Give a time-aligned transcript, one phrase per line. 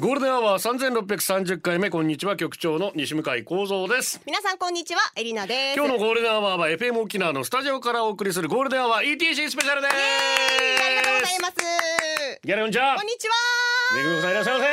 [0.00, 2.34] ゴールデンアワー三千六百三十回目こんにちは。
[2.34, 4.18] 局長の西向井光三です。
[4.24, 5.00] 皆さんこんにちは。
[5.14, 5.76] エリナです。
[5.76, 9.94] 今日のゴールデンアワーは FM 沖縄のスタジオからお送りするゴールデンアワー ETC スペシャルです。
[9.94, 11.54] ありがとうございます。
[12.42, 12.96] ギャレオンちゃん。
[12.96, 13.34] こん、にちは。
[13.94, 14.64] めぐみさんいらっしゃいま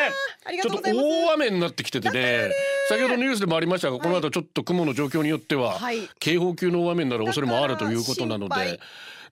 [0.54, 0.62] せ。
[0.62, 2.50] ちょっと大雨になってきててね。
[2.88, 6.10] 先ほどニュースでもありましたが、この後ちょっと雲の状況によっては、はい。
[6.20, 8.80] 警報級の大雨になる恐れもあるということなので。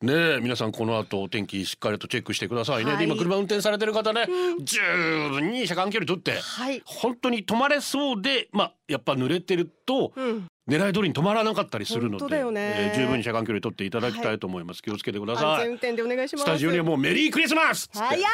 [0.01, 2.99] ねえ皆さんこの後お天気しっかりとチェックしてくださいね、はい。
[2.99, 4.27] で今車運転されてる方ね、
[4.61, 4.79] 十
[5.29, 6.81] 分に車間距離取って、はい。
[6.85, 10.47] 本当に止まれそうでまあやっぱ濡れてると、うん。
[10.67, 15.59] 狙い通りに止まらなかったりするので、えー十分に車間距離取っていただきたいと思います、気をつけてくだ安さい。
[15.59, 16.41] 全運転でお願いします。
[16.43, 18.27] スタジオにはもうメリークリスマス早いな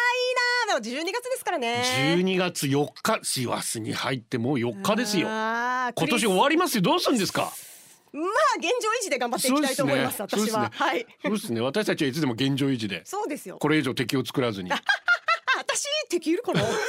[0.80, 1.84] でも12月ですからね。
[2.16, 5.28] 12月4日師走に入ってもう4日ですよ。
[5.28, 6.82] 今年終わりますよ。
[6.84, 7.52] どうするんですか？
[7.54, 7.71] ス
[8.14, 8.26] まあ
[8.58, 10.28] 現状維持で頑張っていきたいと思いますすね。
[10.30, 11.06] 私は、そうはい。
[11.24, 11.62] そうですね。
[11.62, 13.02] 私たちはいつでも現状維持で。
[13.06, 13.58] そうですよ。
[13.58, 14.72] これ以上敵を作らずに。
[14.72, 14.82] あ
[15.58, 16.60] 私敵いるかな？
[16.62, 16.84] いたら嫌だ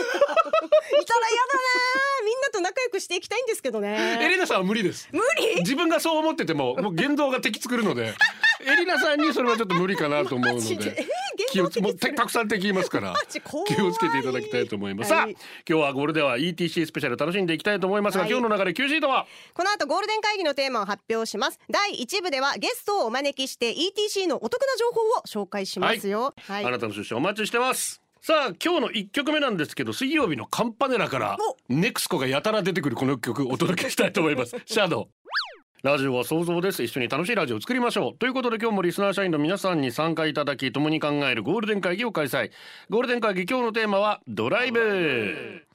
[1.00, 1.04] な
[2.24, 3.82] みんなと仲良くしていきたいんですけどエ
[4.18, 5.08] ねリナさんは無理です。
[5.12, 5.56] 無理？
[5.60, 8.14] 自分がそう思っててももう言動が敵作るので
[8.64, 11.06] エリナさんにそれはちょっと無理かなと思うので
[11.50, 13.14] 気をつもう動敵作るたたくさん敵いますから
[13.66, 15.32] 気をつけていただきたいと思います、はい。
[15.34, 18.30] さあ今日はゴールデンは ETC スペシャル楽しんでいきたいと思いますが、はい。
[18.30, 19.26] 今日の流れ Q シートは？
[19.54, 21.58] この後ゴールデン会議のテーマを発表します。
[21.70, 25.00] 第1部ではゲストをお招きして ETC のお得な情報
[25.42, 26.34] を紹介しますよ。
[26.46, 28.00] はい、あなたの出社お待ちしてます。
[28.20, 31.36] さあ今日の1曲目なんですけど水曜日のカンパネラから
[31.68, 34.56] ネクスコがやたら出てくるこの曲お届けしたいと思います。
[34.64, 35.21] シャドウ
[35.82, 36.80] ラジオは想像です。
[36.84, 38.14] 一緒に楽しいラジオを作りましょう。
[38.16, 42.52] ということで今日もリスナー社員の皆さんに参加いただき共に考えるゴールデン会議を開催。
[42.88, 45.66] ゴールデン会議今日のテーマはドライブ。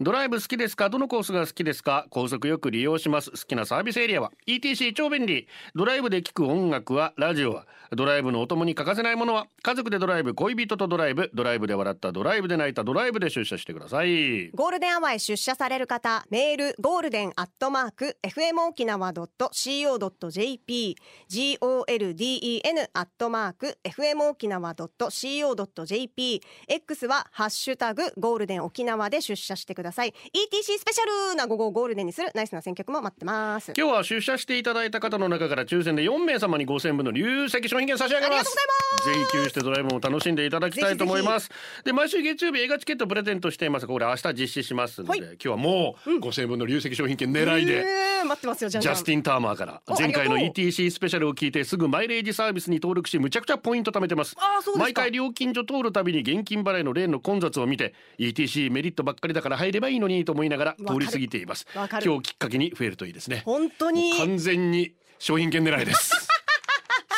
[0.00, 0.88] ドライブ好きですか？
[0.90, 2.06] どのコースが好きですか？
[2.10, 3.30] 高速よく利用します。
[3.30, 5.46] 好きなサービスエリアは？ETC 超便利。
[5.74, 7.12] ドライブで聴く音楽は？
[7.16, 7.66] ラジオは？
[7.94, 9.46] ドライブのお供に欠かせないものは？
[9.62, 11.30] 家族でドライブ恋人とドライブ？
[11.34, 12.10] ドライブで笑った？
[12.10, 12.84] ドライブで泣いた？
[12.84, 14.50] ドライブで出社してください。
[14.50, 20.96] ゴールデンアワーへ出社される方メール golden アットマーク FM 沖縄 .co.jp
[21.30, 29.81] golden アットマーク FM 沖縄 .co.jp X はハッシュタグゴールデン沖縄で出社してください。
[29.90, 33.72] ETC スペシャルな午後をゴールデンにするナイスな選曲も待ってます。
[33.76, 38.28] 今日は出社していただいた方の中から抽選で4名様に5000分の流石商品券差し上げます。
[38.28, 39.32] ありがとうございます。
[39.32, 41.50] ぜひ給してドライブも楽しんでいただきたいと思います。
[41.84, 45.20] で毎週月曜日映画チケットプレゼントしていますこれ明日実施しますので、はい。
[45.20, 54.36] 今日はもう5000分の流石商品券狙いで、えー待ってますよジャスティン・ターマーからお前回の ETC スペシャルを聞いてすぐマイレージサービスに登録しむちゃくちゃポイント貯めてます。
[54.76, 61.66] 毎回料金所通るたびに現金払いのレーンの混雑を見て ETC メリットばっかりだから入ればいいのにと思いながら通り過ぎています。
[61.74, 63.42] 今日きっかけに増えるといいですね。
[63.44, 64.16] 本当に？
[64.18, 66.12] 完全に商品券狙いです。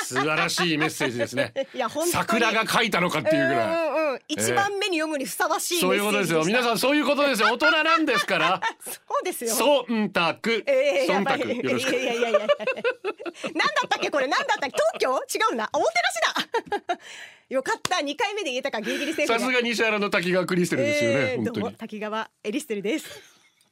[0.04, 1.54] 素晴らしいメッセージですね。
[1.74, 2.12] いや本当に。
[2.12, 3.66] 桜が書いたのかっていうぐらい。
[3.66, 4.20] うんうんうん。
[4.28, 6.44] 一番目に読むにふさわしいそういうことですよ。
[6.44, 7.48] 皆んさんそういうことですよ。
[7.52, 8.60] 大人なんですから。
[8.84, 8.90] そ
[9.20, 9.54] うですよ。
[9.88, 11.52] 忖度えー、や忖度。
[11.68, 11.96] よろしく。
[11.96, 12.38] いやいやいやいや。
[12.40, 12.48] なんだ
[13.86, 14.26] ったっけこれ。
[14.26, 14.76] なんだったっけ？
[14.98, 15.38] 東京？
[15.50, 16.98] 違うなおもてなしだ
[17.54, 18.00] よかった。
[18.02, 23.06] 二回目で言えたからギリギリセーフでさすが西原の滝川クリステルですよね、えーどうも本当に滝川エリステルです。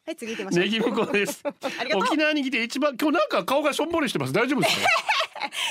[0.06, 0.65] はい次行きましょう。
[0.65, 1.43] ネギ向こうです。
[1.94, 4.32] 沖縄に来て一番今日なんか顔がしょんぼりしてます。
[4.32, 4.87] 大丈夫ですか？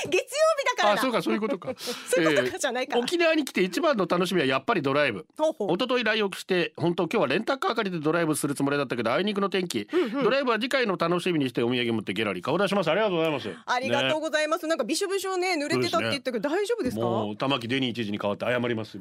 [0.08, 0.20] 月曜
[0.58, 1.00] 日だからだ。
[1.00, 1.72] あそうかそういうことか。
[1.78, 3.00] そういうことかじゃないから。
[3.00, 5.26] 沖縄に来て一番の楽しみはやっぱりドライブ。
[5.38, 5.74] ほうほう。
[5.74, 9.88] 一昨日来浴して本当今日はレンタカー借りてドライブするつもりだったけどあいにくの天気、
[10.22, 12.90] ドライブは次回の楽しみにしてお土産持ってギャラリー顔出します。
[12.90, 13.48] ありがとうございます。
[13.66, 17.02] ありがとうねございます、なんかびしょびしょね濡れてたって言ったけど、大丈夫ですか？
[17.02, 18.98] もう玉木デニー知事に代わって謝ります。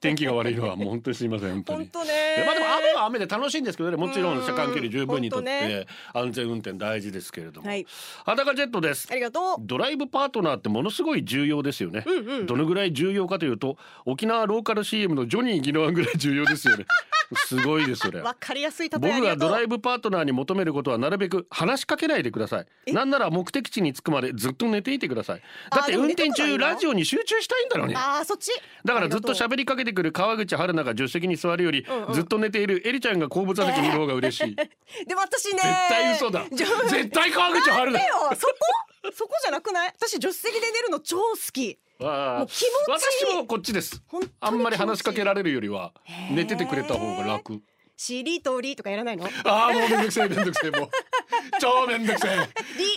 [0.00, 1.50] 天気が悪いのはもう本当にすいません。
[1.50, 2.44] 本当に本当ね。
[2.46, 3.96] まあでも雨は雨で楽しいんですけどね。
[3.96, 5.86] もちろん車間距離十分にとって、ね。
[6.14, 7.86] 安全運転大事ですけれども、はい。
[8.24, 9.08] 裸ジェットです。
[9.10, 9.56] ありがとう。
[9.60, 12.04] ドライブパートナーってものすごい重要ですよね、
[12.46, 16.86] どのぐらい重要かというと沖縄ローカル CM のジョニー・ギノワンぐらい重要ですよね。
[17.46, 18.20] すごいですそれ。
[18.20, 22.92] わかりやすい僕がドライブパートナーに求めることはなるべく話しかけないでください。
[22.92, 25.42] なんなら目的地に着くまでずっと寝ていてください。
[25.70, 28.50] だって運転中ラジオに集中したいんだろうねあーそっち？
[28.84, 32.14] だからずっと喋りかけてくる川口春奈が助手席に座るより、んうん。
[32.14, 34.66] ずっと寝ているエリちゃんが後部座席にいる方が嬉しい、と う
[35.06, 36.44] でも私ね絶対嘘だ。
[36.50, 38.10] 絶対川口春奈。
[38.40, 38.54] そこ？
[39.14, 39.92] そこじゃなくない？
[39.98, 41.78] 私助手席で寝るの超好き。
[42.00, 42.36] あ。
[42.38, 43.34] もう気持ちいい。
[43.34, 44.02] 私もこっちです。
[44.40, 45.92] あんまり話しかけられるよりは
[46.30, 47.60] 寝ててくれた方が楽。
[47.96, 49.26] しりとりとかやらないの？
[49.44, 50.90] ああもうめんどくさいめんどくさいもう
[51.60, 52.48] 超めんどくせえ。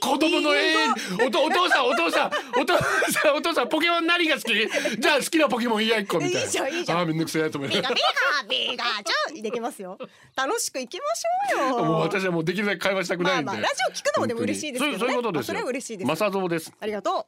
[0.02, 0.94] 子供の永遠。
[1.28, 4.54] おとお父さんお父さんお父さんお父さんポケモン何が好き？
[5.00, 6.42] じゃあ好きなポケモンいや一個みたいな。
[6.42, 7.00] いいじゃんいいじゃん。
[7.00, 9.98] あーめんどくせえと思ってビガビガビガチョできますよ。
[10.36, 11.86] 楽しく行きましょうよ。
[11.86, 15.00] もう私はもうできるだけ会話したくないんで、まあまあラジオ聞くのもでも嬉しいですけどね。
[15.00, 15.54] そうそういうことですよ。
[15.54, 16.08] あそれは嬉しいです。
[16.08, 16.72] マサゾウです。
[16.80, 17.28] ありがと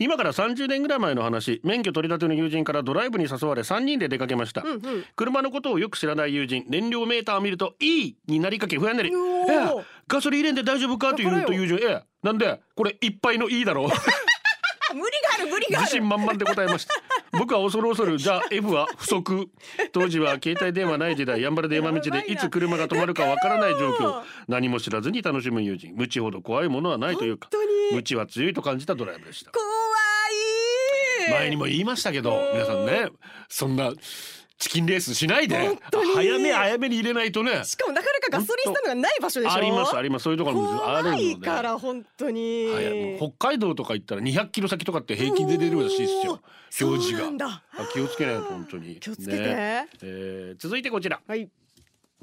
[0.00, 5.04] 今から30年ぐらい前の話免許取り立ての友人からドライブに誘われ3人で出かけました、ううんうん。
[5.14, 9.52] 車のことをよく知らない友人燃料メーターを見ると「いい!」になりかけ不安になり「うおー。
[9.52, 12.02] ええガソリン入れんで大丈夫か?」と言うとだからよ友人「ええ。
[12.22, 12.60] なんで？
[12.74, 13.92] これいっぱいのいいだろう」あ
[14.94, 16.94] 無理がある無理があ自る信満々で答えました。
[17.38, 19.48] 僕は恐る恐るじゃあ F は不足。
[19.92, 24.22] 当時は携帯電話ない時代やんばるで山道でいつ車が止まるかわからない状況。
[24.48, 25.94] 何も知らずに楽しむ友人。
[25.94, 27.48] 無知ほど怖いものはないというか
[27.92, 29.50] 無知は強いと感じたドライブでした。
[29.50, 29.64] 怖
[31.26, 33.08] い前にも言いましたけど皆さんね
[33.48, 33.92] そんな
[34.58, 35.56] チキンレースしないで。
[36.14, 37.64] 早め早めに入れないとね。
[37.64, 39.52] しかもなかなかガソリンスタンドがない場所でしょ？
[39.52, 40.22] ありますあります。
[40.22, 46.40] そういうところもあるの怖でいから本当に、はい北海道とか行ったら200キロ先とかって平均で出るらしいですよ。
[46.80, 47.62] 表示が。
[47.92, 48.96] 気をつけないと本当に。
[48.96, 49.38] 気をつけて。
[49.38, 49.88] ね。
[50.02, 51.20] えー続いてこちら。
[51.26, 51.48] はい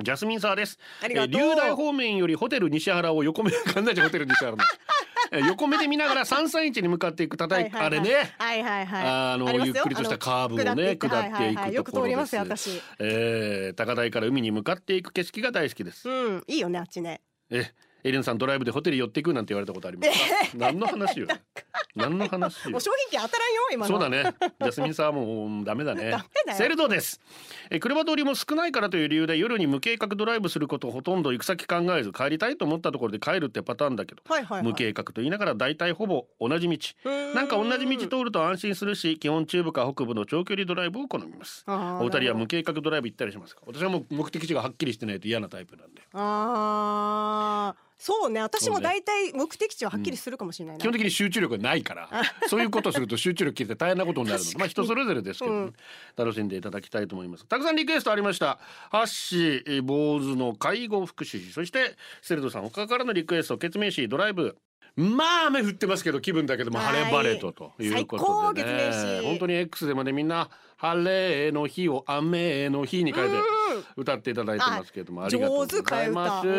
[0.01, 0.78] ジャスミンサーです。
[1.04, 1.42] ありがとう。
[1.42, 4.57] えー龍大方面よりホテル西原を横目、神田ホテル西原の。
[5.31, 8.34] えー横目で見ながら三三一に向かっていく叩い、あれね。
[8.38, 9.04] はいはいはい。
[9.06, 11.74] あのゆっくりとしたカーブをね下っていく。
[11.74, 12.81] よく通りますよ私。
[13.00, 16.10] えー高台から海に向かっていく景色が大好きです。
[16.10, 17.22] うんいいよねあっちね。
[17.52, 17.66] え、
[18.04, 20.10] エレンさんドライブでホテル寄っていくなんて言われたことあります
[20.51, 20.57] か？
[20.57, 21.28] 何の話よ？
[21.96, 22.72] 何の話よ？
[22.72, 22.81] もう。
[22.81, 24.36] 商品券当たらんよ今のそうだね。
[24.62, 26.51] ジャスミンさんはもうダメだねダメだ。
[26.54, 27.19] よセルドです。
[27.69, 36.78] え車通りも少ないからという理由で夜に無計画ドライブすることをほとんど行く先考えず帰りたいと思ったところで帰るってパターンだけど、はいはいはい無計画と言いながら大体ほぼ同じ道。
[37.36, 41.63] なんか同じ道通ると安心するし、基本中部か北部の長距離ドライブを好みます。
[41.68, 43.62] お二人は無計画ドライブ行ったりしますか？
[43.66, 46.02] 私はもう目的地がはっきりしてないと嫌なタイプなんで。
[46.13, 52.10] あーそうね私も大体目的地ははっきりするかもしれないな、基本的に集中力がないから
[52.48, 54.50] そういうことすると集中力切れて大変なことになるの。
[54.50, 55.57] で まあ人それぞれですけど、ね。
[55.57, 55.75] うん。
[56.16, 57.46] 楽しんでいただきたいと思います。
[57.46, 58.60] たくさんリクエストありました。
[58.90, 61.51] ハッシーえー坊主の介護福祉士。
[61.51, 64.57] そしてセルドさん他からのリクエスト決命詞ドライブ。
[64.95, 66.88] まあ雨降ってますけど気分だけどもはい。
[66.88, 68.92] 晴れ晴れとということでね。
[68.92, 73.34] 詞本当に X でもねみんな晴れの日を雨の日に変えて
[73.95, 76.48] 歌っていただいてますけれどもあありがとうございます。
[76.48, 76.50] え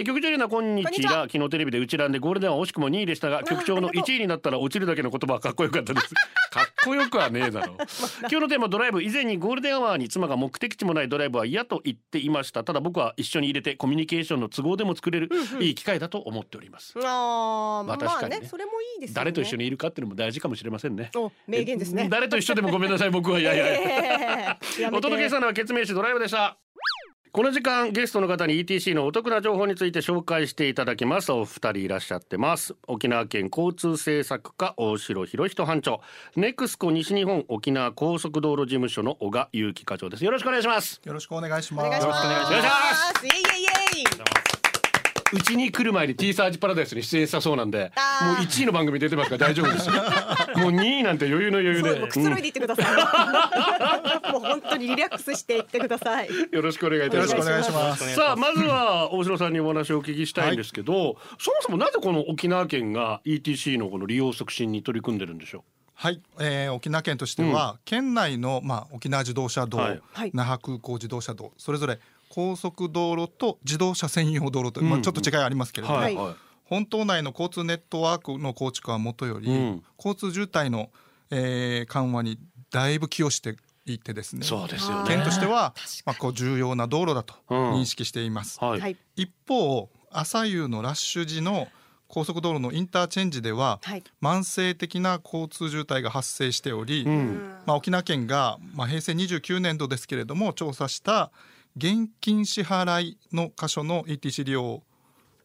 [0.00, 1.28] ー局長エリナこんにちは。
[1.30, 6.14] 昨日テレビでうちランでゴールデンは惜しくも2位でしたが局長の1位になったら落ちるだけの言葉はかっこよかったです。
[6.52, 7.74] かっこよくはねえだろ。
[7.74, 7.76] う
[8.20, 9.02] 今日のテーマドライブ。
[9.02, 12.64] 以前にゴールデンアワーに妻が目的地もないドライブは嫌と言っていました。
[12.64, 15.30] ただ僕は一緒にいれてコミュニケーションの都合でも作れる
[15.60, 16.94] いい機会だと思っております。
[16.98, 18.40] あーまあまあ確かにね。
[18.40, 19.14] ねそれもいいですよね。
[19.14, 21.10] 誰と一緒にいるかっていうのも大事かもしれませんね。
[21.16, 22.04] お名言ですね。
[22.06, 23.38] え誰と一緒でもごめんなさい僕は。
[23.40, 26.58] いやいやえーやお届けしたのは決命詞ドライブでした。
[27.30, 31.30] この時間ゲストの方に ETC のお得な情報について紹介していただきます。
[31.30, 32.74] お二人いらっしゃってます。
[32.88, 36.00] 沖縄県交通政策課大城博人班長。
[36.34, 40.24] ネクスコ西日本沖縄高速道路事務所の小賀祐樹課長です。
[40.24, 41.00] よろしくお願いします。
[41.04, 41.86] よろしくお願いします。
[41.86, 42.26] お願いします。
[42.26, 43.26] よろしくお願いします。
[43.26, 43.71] イエイイエイイエイ
[45.32, 47.92] うちに来る前に T サージパラダイスに出演したそうなんで
[48.22, 49.94] もう1位の番組出てますから大丈夫ですよ。
[50.56, 52.86] もう2位なんて余裕の余裕そうでもうくつろいでいってください、
[54.32, 56.28] もう本当にリラックスしていってください。
[56.28, 58.14] うんよろしくお願いいたします。
[58.14, 70.02] さあまずは大城さんにお話をお聞きしたいんですけど、そもそもなぜこの沖縄県が ETC のこの利用促進に取り組んでるんでしょはい、えー、沖縄県としては、県内のまあ沖縄自動車道、はい。
[70.12, 70.30] はい。
[70.34, 72.00] 那覇空港自動車道、それぞれ
[72.34, 76.16] 高速道路と自動車専用道路と、まあちょっと違いありますけれども、はい。
[76.64, 79.82] 本島内の交通ネットワークの構築はもとより、うん。
[79.98, 80.88] 交通渋滞の、
[81.30, 82.38] えー緩和に
[82.70, 84.46] だいぶ寄与していてですね。
[84.46, 85.04] そうですよね。
[85.08, 85.74] 県としては、
[86.06, 87.72] まあ、こう重要な道路だとうん。
[87.74, 88.58] 認識しています。
[88.64, 88.96] はい、はい。
[89.14, 91.68] 一方朝夕のラッシュ時の
[92.08, 94.02] 高速道路のインターチェンジでは、はい。
[94.22, 97.54] 慢性的な交通渋滞が発生しており、うん。
[97.66, 101.30] まあ、沖縄県が、まあ、平成29年度ですけれども調査した
[101.76, 104.82] 現金支払いの箇所の ETC 利用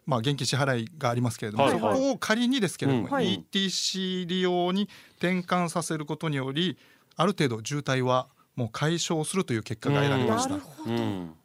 [0.08, 1.82] まあ、現金支払いがありますけれども、はいはい。
[1.82, 3.12] そこを仮にですけれども、うん。
[3.12, 3.44] はい。
[3.52, 6.78] ETC 利用に転換させることにより
[7.18, 10.56] ある程度渋滞はもう解消するという結果が得られました。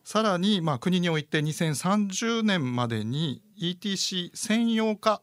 [0.05, 5.21] さらに、まあ、国において2030年までに ETC 専用化、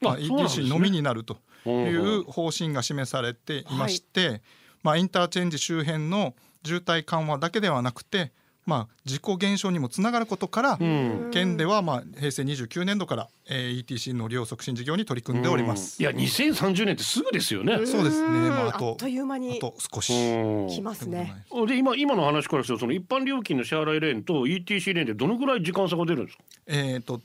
[0.00, 4.42] まあ、ETC のみになるというんう方針が示されていまして、
[4.82, 6.34] まあ、インターチェンジ周辺の
[6.64, 8.32] 渋滞緩和だけではなくて、
[8.68, 16.00] まあ、事故減少にもつながることから、ん県では、まあ、平成29年度から、えー ETC の利用促進事業に取り組んでおります。
[16.02, 17.86] いや2030年ってすぐですよね。
[17.86, 20.12] そうですね、まあ、あとあっという間にあと少し。
[20.12, 26.44] うん来ますねで今今の話からするとその一般料金の支払いレーンと ETC レーンでどのぐらい時間差が出るんですか？
[26.66, 27.22] えー、と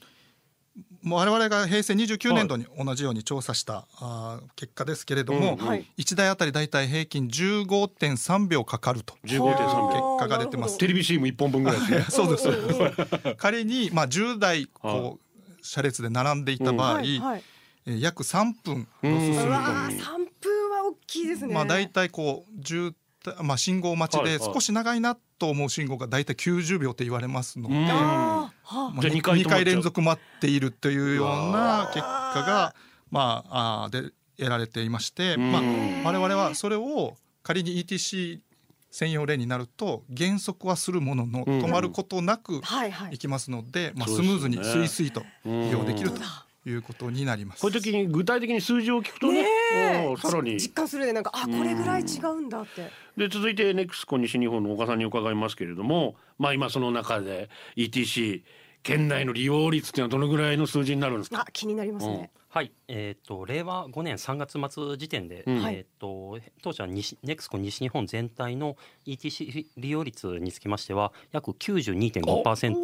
[1.03, 5.85] もう我々が平成29年度に同じように調査した、あー結果ですけれども、うんはい。
[5.97, 9.15] 1台あたりだいたい平均15.3秒かかると。
[9.25, 9.87] 15.3秒。
[9.87, 10.77] 結果が出てます。
[10.77, 12.05] テレビ CM 一本分ぐらいですね。
[12.09, 13.35] そうですそうです。
[13.37, 17.19] 仮 に、まあ、10台こう車列で並んでいた場合、はい。
[17.19, 17.43] はい
[17.85, 19.51] えー約3分ロスするう。
[19.51, 21.53] わとー三分は大きいですね。
[21.53, 22.93] まあ、大体こう渋滞
[23.41, 29.35] まあ、信号待ちで少し長いなと思う信号が大体90秒と言われますので、まあ、じゃあ二回止まっちゃう。
[29.35, 32.75] 2回連続待っているというような結果が、
[33.11, 35.61] まあ、あーで得られていまして、まあ、
[36.05, 38.39] 我々はそれを仮に ETC
[38.89, 41.61] 専用レーンになると減速はするもののうん。
[41.61, 46.21] 止まることなくはいきますので、まあ、スムーズにスイスイと利用できると
[46.65, 47.61] いうことになります。
[47.61, 50.57] こういう時に具体的に数字を聞くとねねさらに。
[50.57, 52.89] 実感するでなんかあこれぐらい違うんだって。
[53.17, 58.43] で続いてネクスコ西日本の岡さんに伺いますけれどもまあ今その中で ETC
[58.81, 61.41] 県内の利用率っていうのはどのぐらいの数字になるんですか？
[61.41, 65.65] あ気になりますねはい、えっ、と令和5年3月末時点で、うん。
[65.65, 72.83] えっ、と当社西ネクスコ西日本全体の ETC 利用率につきましては約92.5%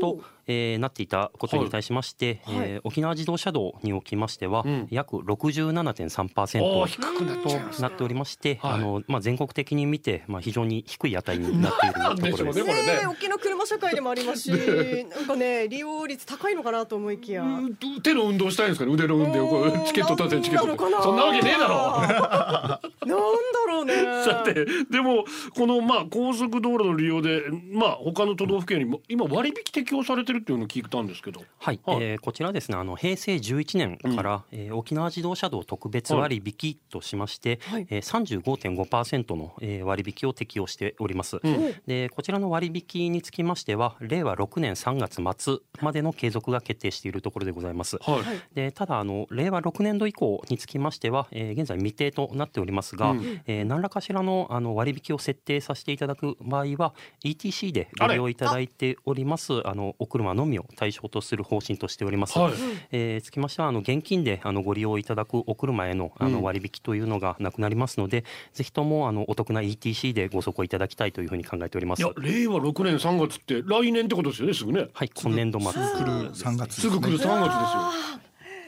[0.00, 2.56] と、えーなっていたことに対しまして、はい。
[2.56, 4.88] えー沖縄自動車道におきましては、うん。
[4.90, 8.72] 約おー67.3%低くなっちゃいますとなっておりまして、はい。
[8.72, 12.42] あのまあ全国的に見てまあ非常に低い値になっているところです。
[12.44, 12.86] ねこれね。
[12.86, 14.50] ねえ大きな車社会でもありますし
[15.10, 17.42] なんかね利用率高いのかなと思いきや。
[17.42, 21.02] うん手の運動したいんですかね腕の運動こうチケット立てチケット。
[21.02, 22.00] そんなわけねえだろ。
[23.06, 23.18] なんだ
[23.66, 23.94] ろうね。
[24.24, 25.24] さてでも
[25.54, 31.42] このまあ高速道路の利用でまあ他の都道府県よりも今割引適用されてるっていうのを聞いたんですけど。
[31.58, 31.98] はい、はい。
[32.02, 32.78] えーこちらですね。
[32.78, 37.86] あの平成11年から、えー沖縄自動車道特別割引としまして、はい。
[37.90, 41.40] えー、35.5%の、えー割引を適用しております、ん。
[41.86, 53.40] でこちらの割引につきましては令和6年3月末までの継続が決定しているところでございます、はい、でただあの令和6年度以降につきましては、えー現在未定となっておりますが、うん。
[53.46, 62.38] えー何らかしらのあの割引を設定させていただく場合は ETC でご利用いただいておりますあのお車のみを対象とする方針としております。
[62.38, 62.52] はい。
[62.90, 66.32] えーつきましてはあの現金であのご利用いただくお車へのあうん。
[66.32, 72.02] の割引というのがなくなりますので、ぜひともあのお得な ETC でご走行いただきたいというふうに考えております。
[72.02, 74.88] いや令和6年3月って来年ってことですよねすぐね。
[74.92, 75.72] はい、今年度末。
[75.72, 78.20] 来る3月すぐ来る3月ですよ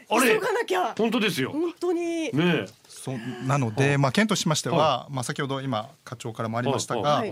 [0.09, 0.95] 急がなきゃ。
[0.97, 1.51] 本当ですよ。
[1.51, 2.01] 本当に。
[2.01, 2.67] ねえ。
[2.89, 7.25] そうなので、まあ、県としましては、まあ、先ほど今課長からもありましたが、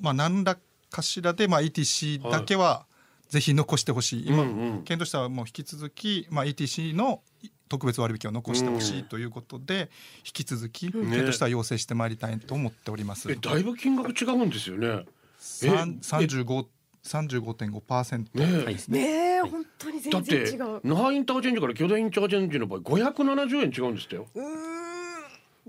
[0.00, 0.58] まあ、何ら
[0.90, 2.86] かしらで、まあ、ETC だけは
[3.28, 4.82] ぜひ残してほしい、今、うんうん。
[4.84, 7.20] 県としてはもう引き続き、まあ、ETC の
[7.68, 9.90] 特別割引を残してほしいということで、
[10.24, 13.30] 引き続き県としては要請してまいりたいと思っております。
[13.30, 15.04] えだいぶ金額違うんですよね。
[15.38, 16.66] 三35
[17.08, 18.72] 35.5%ねえ。
[18.72, 19.00] ですね。
[19.00, 20.80] ねえ本当にだって全然違う。
[20.84, 24.26] 那覇インターチェンジから巨大インターチェンジの場合570円違うんですってよ。
[24.34, 24.78] うーん。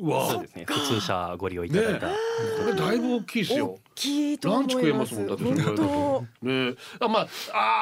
[0.01, 0.29] うわ。
[0.29, 0.65] そうですね。
[0.65, 2.07] 普通車ご利用いただいた。
[2.07, 2.13] こ
[2.65, 3.65] れだいぶ大きいですよ。
[3.67, 4.75] 大きいと思います。
[4.77, 5.43] ランチ食えますもんだって。
[5.43, 6.27] それぐらいだと本ね
[6.71, 6.75] え。
[6.99, 7.27] あまあ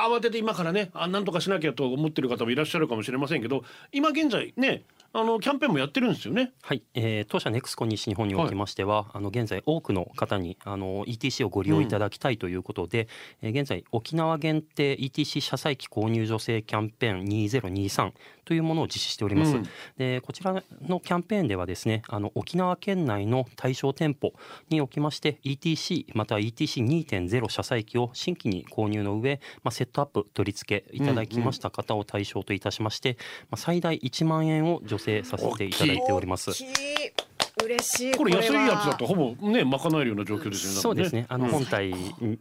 [0.05, 4.83] あー慌てて今からねあなんとかしなきゃと思ってる方もいらっしゃるかもしれませんけど今現在ね
[5.19, 6.51] あのキャンペーンもやってるんですよね？
[6.61, 13.07] はい、えー当社ネクスコ西日本におきましては、あの現在多くの方にあの ETC をご利用いただきたいということで、
[13.41, 18.11] えー現在沖縄限定 ETC 車載機購入助成キャンペーン2023
[18.45, 19.55] というものを実施しております。
[19.55, 19.63] うん。
[19.97, 24.33] でこちらのキャンペーンではですね、あの沖縄県内の対象店舗
[24.69, 33.17] におきまして ETC または ETC2.0 車載機を新規に購入の上、まあセットアップ取り付けいただきました方を対象といたしまして、
[33.49, 36.53] まあ最大1万円を助成させていただいております大。
[36.53, 37.26] きい
[37.63, 41.25] 嬉しいこれ安いはやつだとほぼね賄えるような状況ですよねそうですね。
[41.29, 41.93] あのうん本体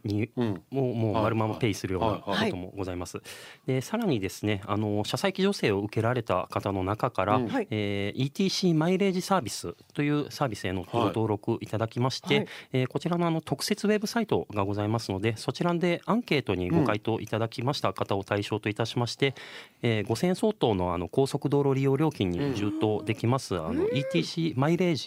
[0.03, 0.61] にうん。
[0.71, 1.23] もうもうはい。
[1.23, 2.51] 丸ままペイするようなはい。
[2.51, 3.19] こともございます。
[3.65, 12.47] でさらにですね、あの車載機助成を受けられた方の中から、えー ETC マイレージサービスというサービスへのご登録いただきまして、はい。
[12.73, 19.33] えーこちらのあの特設ウェブサイトがございますので、そちらでアンケートにご回答いただきました方を対象といたしまして、
[19.81, 25.06] えー5000円相当のあの高速道路利用料金に充当できます、あの ETC マイレージ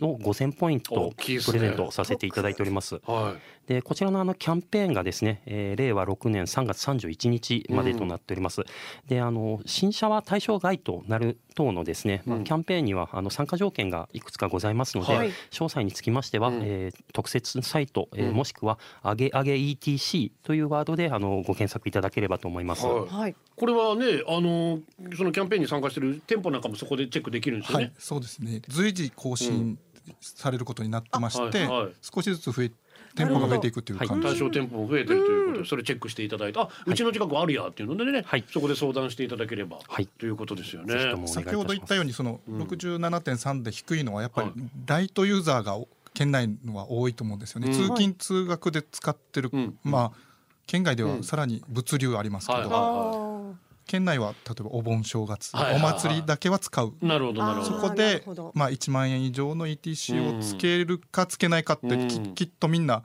[0.00, 3.00] の5000ポイントプレゼントさせていただいております。
[3.06, 3.36] は
[3.66, 8.62] でこちらのあのキャンペーンがですね、えー令和6年3月31日までとなっております。
[9.08, 12.44] であの新車は対象外となる等のですね、まあうん。
[12.44, 15.28] キャンペーンにはあの参加条件がいくつかございますので、はい。
[15.50, 16.60] 詳細につきましては、うん。
[16.62, 18.34] えー特設サイト、えーうん。
[18.34, 22.86] もしくはあげあげ ETC というワードであのご検索いただければと思います。
[22.86, 23.06] いはい。
[23.08, 23.36] はい。
[23.56, 24.80] これはねあの
[25.16, 27.84] そのキャンペーンに参加してる店舗なんかもそこでチェックできるんですよね。
[27.84, 28.60] はい、そうですね。
[28.68, 29.78] 随時更新
[30.20, 31.92] されることになってまして、あはいはい。
[32.02, 32.70] 少しずつ増え
[33.14, 34.28] 店舗が増えていくという感じ。
[34.28, 38.44] 対象店舗も増えてるということでそれチェックしていただいてあうちの近くあるやっていうのでね、はい。
[38.48, 40.06] そこで相談していただければ、はい。
[40.06, 41.14] ということですよね。
[41.26, 42.62] 先ほど言ったようにそのうん。
[42.62, 44.70] 67.3で低いのはやっぱりはい。
[44.86, 45.78] ライトユーザーが
[46.12, 47.72] 県内のは多いと思うんですよね、うん。
[47.72, 49.78] 通勤通学で使ってる、うん。
[49.84, 50.34] まあ
[50.66, 53.54] 県外でうんはさらに物流ありますけど、はいあ
[53.86, 55.82] 県内は例えばお盆正月、はいはいはい。
[55.82, 56.94] お祭りだけは使う。
[57.02, 57.88] なるほどなるほそど。
[57.88, 58.24] こで
[58.54, 62.08] まあ、1万円以上の ETC をつけるかつけないかって、うん。
[62.08, 63.02] ききっとみんな、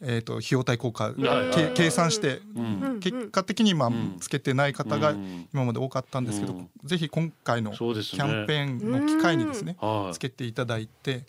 [0.00, 1.12] えー、と費用対効果、
[1.74, 3.00] 計算して、うん。
[3.00, 5.48] 結果的にまあ、んつけてない方がうん。
[5.52, 6.70] 今まで多かったんですけど、うん。
[6.84, 10.14] ぜひ今回のキャンペーンの機会にですね、はい。
[10.14, 11.24] つけていただいて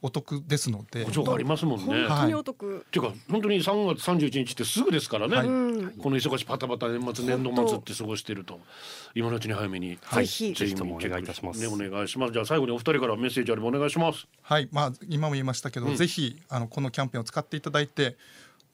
[0.00, 1.04] お得ですので。
[1.04, 2.06] 補助がありますもんね。
[2.08, 5.46] 本当にお得、っていうか本当に3月31日ってすぐですからね、はい。
[5.46, 8.60] うんこの忙しいパタパタ年末年度末って過ごしてると
[9.14, 10.26] 今のうちに早めに、はい。
[10.26, 10.54] ぜひ。
[10.54, 11.60] ぜひともお願いいたします。
[11.60, 12.32] ねお願いします。
[12.32, 14.26] じゃあ最後にお二人からメッセージあればお願いします。
[14.42, 14.68] はい。
[14.70, 15.96] まあ、今も言いましたけど、うん。
[15.96, 18.16] ぜひあのこのキャンペーンを使っていただいて、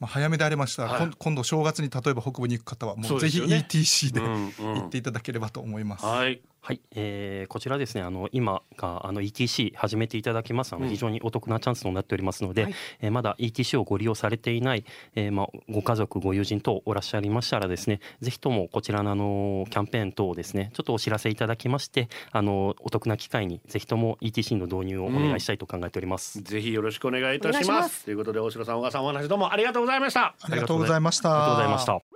[0.00, 0.84] まあ、早めでありました。
[0.84, 1.02] ら、はい。
[1.04, 3.66] 今今度正月に例えば北部に行く方はもぜひそううですよね。
[3.66, 4.52] ETC でうんうん。
[4.80, 6.04] 行っていただければと思います。
[6.04, 10.72] はいはい、えー、こちらですねあの今があの ETC 始めていただきます。
[10.72, 10.90] あのうん。
[10.90, 12.74] 非常にお得なチャンスとなっておりますので、はい。
[13.02, 26.40] えーまだ ETC をご利用されていない、えーまあ、ご家族ご友人等おらっしゃいましたらですねぜひともこちらのあのキャンペーン等をですねちょっとお知らせいただきましてあのお得な機会にぜひとも ETC の導入をお願いしたいと考えております。
[26.40, 27.68] ぜひよろしくお願いいたします。
[27.68, 28.04] お願いします。
[28.06, 30.34] ということで大城さん小川さんお話どうもありがとうございました。
[30.40, 31.30] ありがとうございました。
[31.30, 32.13] ありがとうございました。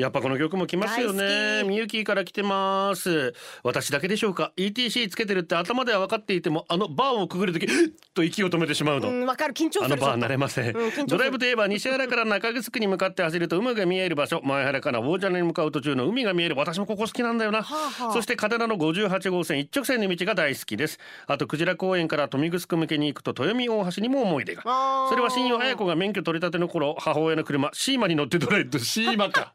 [0.00, 3.34] やっぱこの曲も来ますよ大ねみゆきから来てます。
[3.62, 7.66] 私だけでしょうか？ETC つけてるって頭では分かっていてもあのバーをくぐるとき
[8.14, 9.52] と息を止めてしまうの、うん、わかる。
[9.52, 14.40] 緊張あのバー慣れません、うんドライブといえば西原から中城に向かって走ると海が見える場所。
[14.42, 16.56] 前原から大蛇に向かう途中の海が見える。
[16.56, 18.12] 私もここ好きなんだよな、はあはあ。
[18.12, 20.98] そして片田の58号線一直線の道が大好きです。
[21.26, 24.62] あと鯨公園から豊見城向けに行くと豊見大橋にも思い出が。
[25.10, 28.78] それは新葉綾子が免許取り立ての頃母親の車シーマに乗ってドライブ。
[28.78, 29.52] シーマか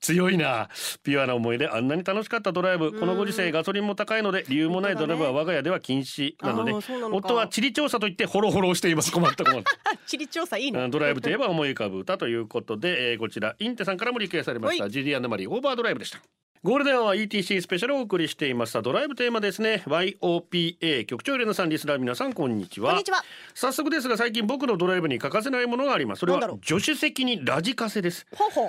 [0.00, 0.68] 強いな。
[1.02, 2.98] ピュアな思い出あんなに楽しかったドライブ。
[2.98, 6.72] このご時世ガソリンも高いので理由もないドライブは我が家では禁止なので。
[6.72, 7.16] あーそうなのか。
[7.28, 9.12] 夫は地理調査といってホロホロしています。
[9.12, 10.80] 困った困った地理調査いいね。
[10.82, 14.84] うんドライブといえば思い浮かぶ歌ということで、えーこちらインテさんからもリクエストされました。
[14.84, 16.18] はジディアンドマリーオーバードライブでした
[16.62, 18.72] ゴールデンは ETC スペシャルをお送りしています。
[18.72, 19.82] さあドライブテーマですね。
[19.86, 22.90] YOPA 局長レナさんリスナー皆さんこんにちは。
[22.90, 23.24] こんにちは。
[23.54, 26.20] 早速ですが最近僕のドライブに欠かせないものがあります。
[26.20, 28.26] それは助手席にラジカセです。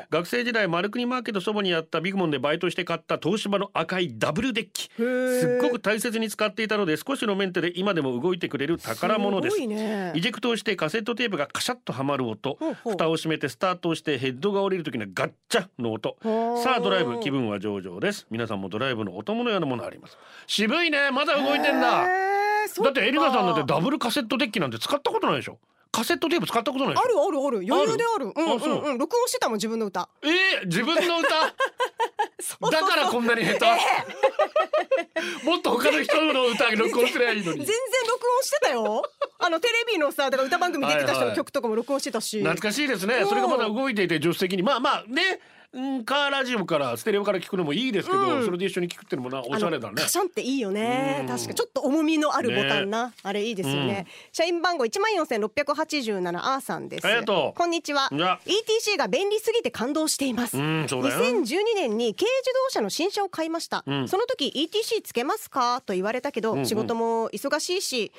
[0.09, 4.83] 学生時代マルクニマーケットそばにあったビッグモンでバイトして買った東芝の赤いダブルデッキ。
[4.83, 9.55] すっごく大切に使っていたので少しのメンテで今でも動いてくれる宝物です。
[9.57, 10.13] すごいね。
[10.15, 12.57] イジェクトをしてカセットテープがカシャッとはまる音。
[12.85, 16.15] 蓋を閉めてスタートをしてヘッドが降りる時のガッチャの音。
[16.63, 18.25] さあドライブ気分は上々です。
[18.29, 20.17] 皆さんもドライブのお供のようなものあります。
[20.47, 21.11] 渋いね。
[21.11, 22.05] まだ動いてんだ。
[22.05, 22.91] へーそっか。
[22.93, 25.57] だってエリナさんだってダブルカセットデッキなんて使ったことないでしょ。
[25.91, 27.57] カセットテープ使ったことないあるあるある。
[27.69, 28.25] 余裕である。
[28.25, 28.91] うんううん。
[28.91, 28.93] う。
[28.93, 30.07] ん録音してたもん自分の歌。
[30.23, 31.27] えー、自分の歌？
[32.71, 33.65] だからこんなに下手、
[35.45, 37.57] もっと他の人の歌録音すればいいのに。
[37.59, 37.75] 全然
[38.07, 39.03] 録音してたよ。
[39.37, 42.39] あのテレビのさだから歌番組出てた人の曲とかも録音してたし。
[42.39, 43.15] 懐かしいですね。
[43.15, 44.63] うんそれがまだ動いていて助手席に。
[44.63, 45.39] まあまあね
[45.73, 48.45] うんカーラジオからステレオから聞くのもいいですけど、うん。
[48.45, 50.01] それで一緒に聞くってのもなおしゃれだね。
[50.01, 51.19] カシャンっていいよね。
[51.21, 51.27] うん。
[51.27, 57.07] 確かちょっと重みのあるボタンな、あれいいですよね、社員番号一万四千六百八十七アーさんです。
[57.07, 57.57] ありがとう。
[57.57, 58.09] こんにちは。
[58.11, 60.57] ETC が便利すぎて感動しています。
[60.57, 61.15] うんそうだよ。
[61.21, 64.07] 2012年に軽自動車の新車を買いました、うん。
[64.09, 65.81] その時 ETC つけますか？
[65.85, 66.65] と言われたけど、うんうん。
[66.65, 68.11] 仕事も忙しいし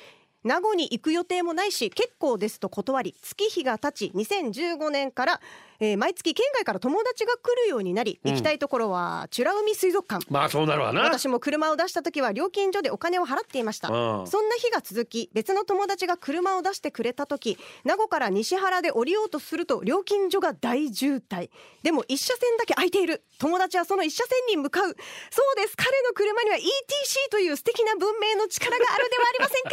[0.43, 5.41] 名護に行く予定もないし結構ですと断り月日が経ち2015年から、
[5.83, 8.31] えー毎月県外から友達が来るようになり、うん。
[8.31, 10.25] 行きたいところは美ら海水族館。
[10.29, 11.01] まあそうなるわな。
[11.01, 13.89] 私も車を出した時は料金所でお金を払っていました。
[13.89, 14.27] うん。
[14.27, 21.49] そんな日が続き別の友達が車を出してくれた時名護から西原で降りようとすると料金所が大渋滞。
[21.83, 23.23] でも一車線だけ空いている。
[23.39, 24.83] 友達はその一車線に向かう。
[24.85, 24.95] そう
[25.57, 25.75] です。
[25.75, 26.63] 彼の車には ETC
[27.29, 29.69] という素敵な文明の力があるではありませんか？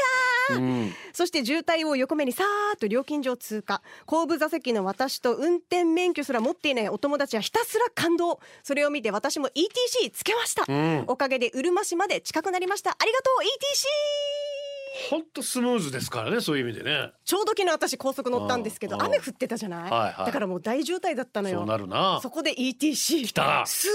[0.55, 0.95] うん。
[1.13, 3.83] そして渋滞を横目にさーっと料金所を通過。
[4.07, 8.41] 後部座席の私と運転免許すら持っていないお友達はひたすら感動。
[8.63, 11.05] それを見て私も ETC つけました、ん。
[11.07, 12.91] おかげでうるま市まで近くなりました。
[12.91, 17.13] ありがとう ETC ほんとスムーズですからねそういう意味でね。
[17.25, 19.03] ちょうど昨日私高速乗ったんですけどうん。
[19.03, 20.27] 雨降ってたじゃない、はいはい。
[20.27, 21.59] だからもう大渋滞だったのよ。
[21.59, 22.21] そうなるな。
[22.23, 23.65] そこで ETC 来た。
[23.67, 23.91] スー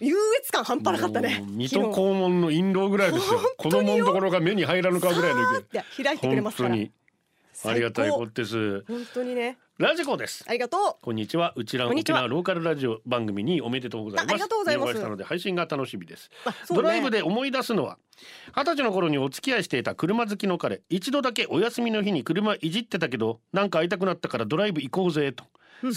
[0.00, 3.40] 優越感半端なかったね水戸黄門の印籠ぐらいですよ。
[3.56, 5.42] 子供のところが目に入らぬかぐらいの
[5.96, 6.68] 開いてくれますから。
[6.70, 6.92] 本当に。
[7.66, 8.82] ありがたいことです。
[8.82, 10.44] 本当にねラジコです。
[10.46, 11.52] ありがとこんにちは。
[11.56, 14.30] うちら沖縄ローカルラジオ番組におめでとうございます。
[14.30, 14.92] あありがとうございます。
[14.92, 16.30] したので配信が楽しみです。
[16.46, 16.52] ね。
[16.76, 17.98] ドライブで思い出すのは
[18.54, 25.42] 二十歳の頃にお付き合いしていた車好きの彼一度だけお休みの日に車いじってたけどなんか会いたくなったからドライブ行こうぜと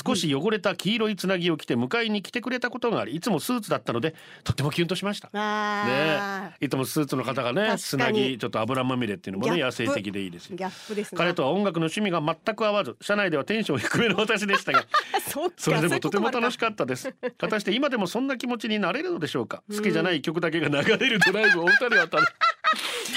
[0.06, 4.14] 少し汚れた黄色いつなぎを着て迎えに来てくれたことがありいつもスーツだったので
[4.44, 5.30] とってもキュンとしました。
[5.34, 7.80] ねいつもスーツの方がね確かに。
[7.80, 11.18] つなぎちょっと油まみれっていうのもね野生的でいいですギャップですね。
[11.18, 14.86] 彼とは音楽の趣味が全く合わず車内ではテンション低めの私でしたが
[15.58, 17.14] それでもとても楽しかかったです。
[17.38, 19.64] 果たして今でもそんな気持ちになれるのでしょうか。
[19.74, 22.20] 好きじゃない曲だけが流れるドライブをお二人は楽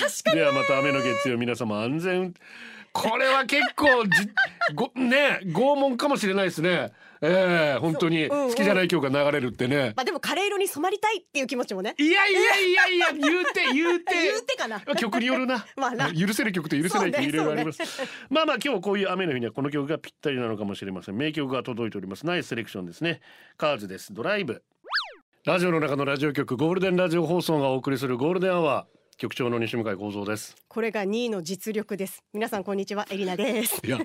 [0.09, 2.35] しではまた雨の月曜皆様安全
[2.93, 4.29] これは結構じ
[4.75, 6.93] ごね拷問かもしれないですね。
[7.23, 8.29] ええ本当に。
[8.29, 9.93] 好きじゃない曲が流れるってね。
[9.95, 11.95] まあでもカレー色に染まりたいっていう気持ちもね。
[11.99, 14.15] いやいやいやいや言うて言うて。
[14.23, 14.81] 言うて かな。
[14.81, 15.67] 曲によるな。
[15.77, 16.13] まあな。
[16.15, 17.83] 許せる曲と許せない曲いろいろあります、
[18.31, 21.17] まあまあ今日こういう雨の日にはこの曲がぴったりなのかもしれません。
[21.17, 22.27] 名曲が届いております。
[22.27, 23.21] ナイスセレクションですね。
[23.59, 24.15] カーズです。
[24.15, 24.63] ドライブ。
[25.45, 30.57] ラジオの中のラジオ局ゴールデンラジオ放送がお送りするゴールデンアワー局長の西向井光三です。
[30.67, 32.25] これが2位の実力です。
[32.33, 33.79] 皆さんこんにちはエリナです。
[33.85, 33.99] いや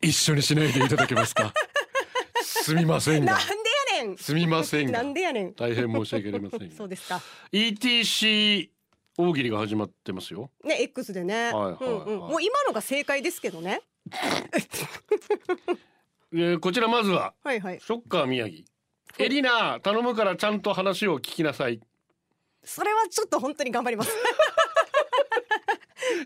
[0.00, 1.52] 一緒にしないでいただけますか？
[2.42, 3.34] すみませんが。
[3.34, 3.52] なんで
[3.98, 4.16] やねん。
[4.16, 5.02] すみませんが。
[5.02, 5.52] なんでやねん。
[5.52, 7.20] 大変申し訳ありません そうですか。
[7.52, 8.70] ETC
[9.18, 10.50] 大喜利が始まってますよ。
[10.64, 12.12] ね X でね、はいはいはいうん。
[12.12, 13.82] うん、もう今のが正解ですけどね。
[16.32, 17.80] えーこちらまずははいはい。
[17.80, 18.64] ショッカー宮城。
[19.18, 21.80] エリナ頼むからちゃんと話を聞きなさい
[22.66, 24.10] それはちょっと本当に頑張ります。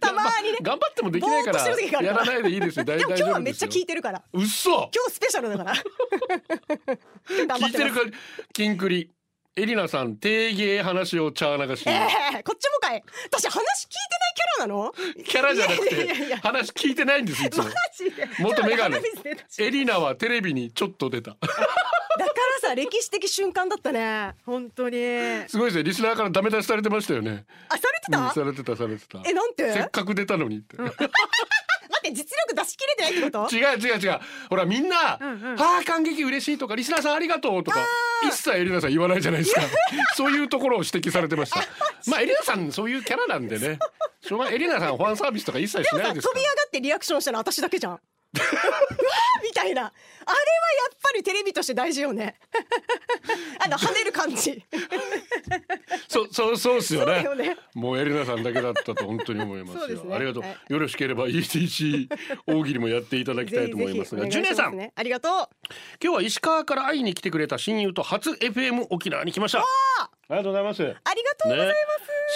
[0.00, 0.58] たまーにね。
[0.62, 2.02] 頑張ってもできないからら。
[2.02, 2.84] やらないでいいですよ。
[2.84, 4.22] 大でも今日はめっちゃ聞いてるから。
[4.32, 4.70] 嘘！
[4.70, 5.74] 今日スペシャルだから。
[7.58, 8.00] 聞いてるか
[8.52, 9.10] キンクリ
[9.56, 11.90] エリナさん定芸話を茶流しえ
[12.38, 13.02] えこっちもかい。
[13.26, 14.92] 私話聞いてないキャラなの？
[15.24, 17.64] キャラじゃなくて話聞いてないんですいつも。
[18.38, 19.00] 元メガネ。
[19.58, 21.32] エリナはテレビにちょっと出た。
[21.32, 21.50] だか
[22.62, 24.34] らさ歴史的瞬間だったね。
[24.46, 24.96] 本当に。
[25.48, 25.82] すごいですね。
[25.82, 27.44] リスナーからダメ出しされてましたよね。
[27.68, 29.20] あされてた、うんされてたされてた。
[29.28, 29.72] えなんて？
[29.72, 30.76] せっかく出たのにって。
[30.76, 30.94] 待
[32.10, 33.56] って実力出し切れてないってこと？
[33.56, 34.20] 違う違う違う。
[34.48, 37.84] ほらみんな「んうんはあ感激嬉しい」とか「リスナーさんありがとう」とか
[38.24, 39.62] 一切エリナさん言わないじゃないですか。
[40.16, 41.60] そういうところを指摘されてました。
[42.06, 43.78] まあエリナさんそういうキャラなんでね。
[44.22, 46.34] しょうがエリナさんファンサービスとか一切しないですから。
[46.34, 48.00] 飛び上がってリアクションしたの私だけじゃん。
[49.42, 49.92] みたいな
[50.30, 50.42] あれは
[50.90, 52.36] やっぱりテレビとして大事よね。
[53.64, 54.62] あの跳ねる感じ。
[56.08, 57.22] そうそうそうっすよね。
[57.36, 57.56] ね。
[57.74, 60.04] もうエリナさんだけだったと本当に思いますよ。
[60.04, 60.14] ね。
[60.14, 60.56] ありがとう、はい。
[60.68, 62.08] よろしければ ETC
[62.46, 64.76] 大喜利もやっていただきたいと思いますがジュネさん。
[64.76, 65.32] ねありがとう。
[66.02, 69.64] 今日は石川から会いに来てくれた親友と初 FM 沖縄に来ました。
[70.30, 70.82] ありがとうございます。
[70.82, 71.76] ありがとうございます、ね。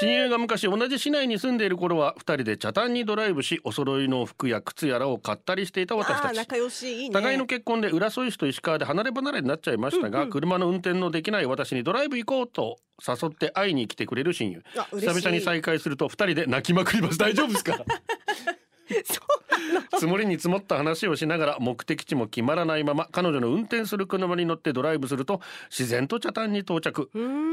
[0.00, 6.36] 親友が昔同じ市内に住んでいる頃は二人で茶炭にドライブしお揃いの服や靴やらを買ったりしていた私たち。
[6.36, 7.02] 仲良し。
[7.02, 7.12] いいね。
[7.12, 17.18] 互いの結婚で浦添市と石川で離れ離れになっちゃいましたが、車の運転のできない私にドライブ行こうと誘って会いに来てくれる親友久々に再会すると二人で泣きまくります。
[17.18, 17.84] 大丈夫ですか？
[19.94, 27.10] 積もりに積もった話をしながら目的地も決まらないまま彼女の運転する車に乗ってドライブすると自然と北谷に到着。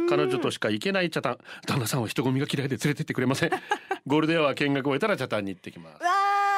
[0.09, 1.37] 彼女としか行けない北谷。
[1.67, 3.49] 旦那さんは人混みが嫌いで連れてってくれません。
[4.07, 6.03] ゴールデンアワー見学を終えたら北谷に行ってきます。
[6.03, 6.09] わ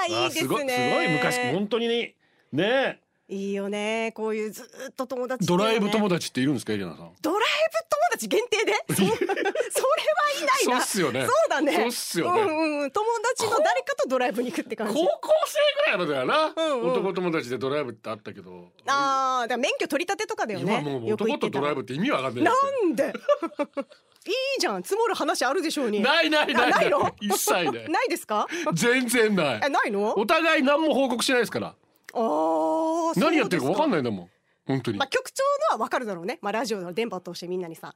[0.03, 0.47] あいいあですね。
[0.47, 1.07] ごいすごい。
[1.09, 2.15] 昔本当にね。
[2.51, 4.11] ねいいよね。
[4.15, 6.73] こういうずーっと友達、ドライブ友達達っているんですか？
[6.73, 7.11] エリナさん。
[7.21, 8.73] ドライブ友達限定で？
[8.93, 9.15] そそれはい
[10.45, 10.75] ないな。
[10.75, 11.25] そうっすよね。
[11.25, 11.73] そうだね。
[11.73, 12.41] そうっすよね。
[12.41, 14.93] うんうん友達の誰かとドライブに行くって感じ。
[14.93, 16.91] 高校生ぐらいのだよな、うんうん。
[16.91, 18.71] 男友達でドライブってあったけど。
[18.87, 20.79] ああだ免許取り立てとかだよね。
[20.81, 22.43] 今もう男とドライブって意味わかんない。
[22.43, 22.51] な
[22.85, 23.13] んで？
[24.25, 24.83] いいじゃん。
[24.83, 26.01] 積もる話あるでしょうに。
[26.01, 26.73] ないないない。
[26.73, 27.11] あないの？
[27.19, 27.71] 一切ない。
[27.89, 28.47] ないですか？
[28.73, 29.61] 全然ない。
[29.65, 30.13] えないの？
[30.19, 31.73] お互い何も報告しないですから
[32.13, 33.85] あー何やってるか分か。
[33.85, 34.29] んいないんだもん。
[34.65, 36.39] 本当に、まあ局長のはわかるだろうね。
[36.41, 37.95] まあラジオの電波を通してみんなにさ。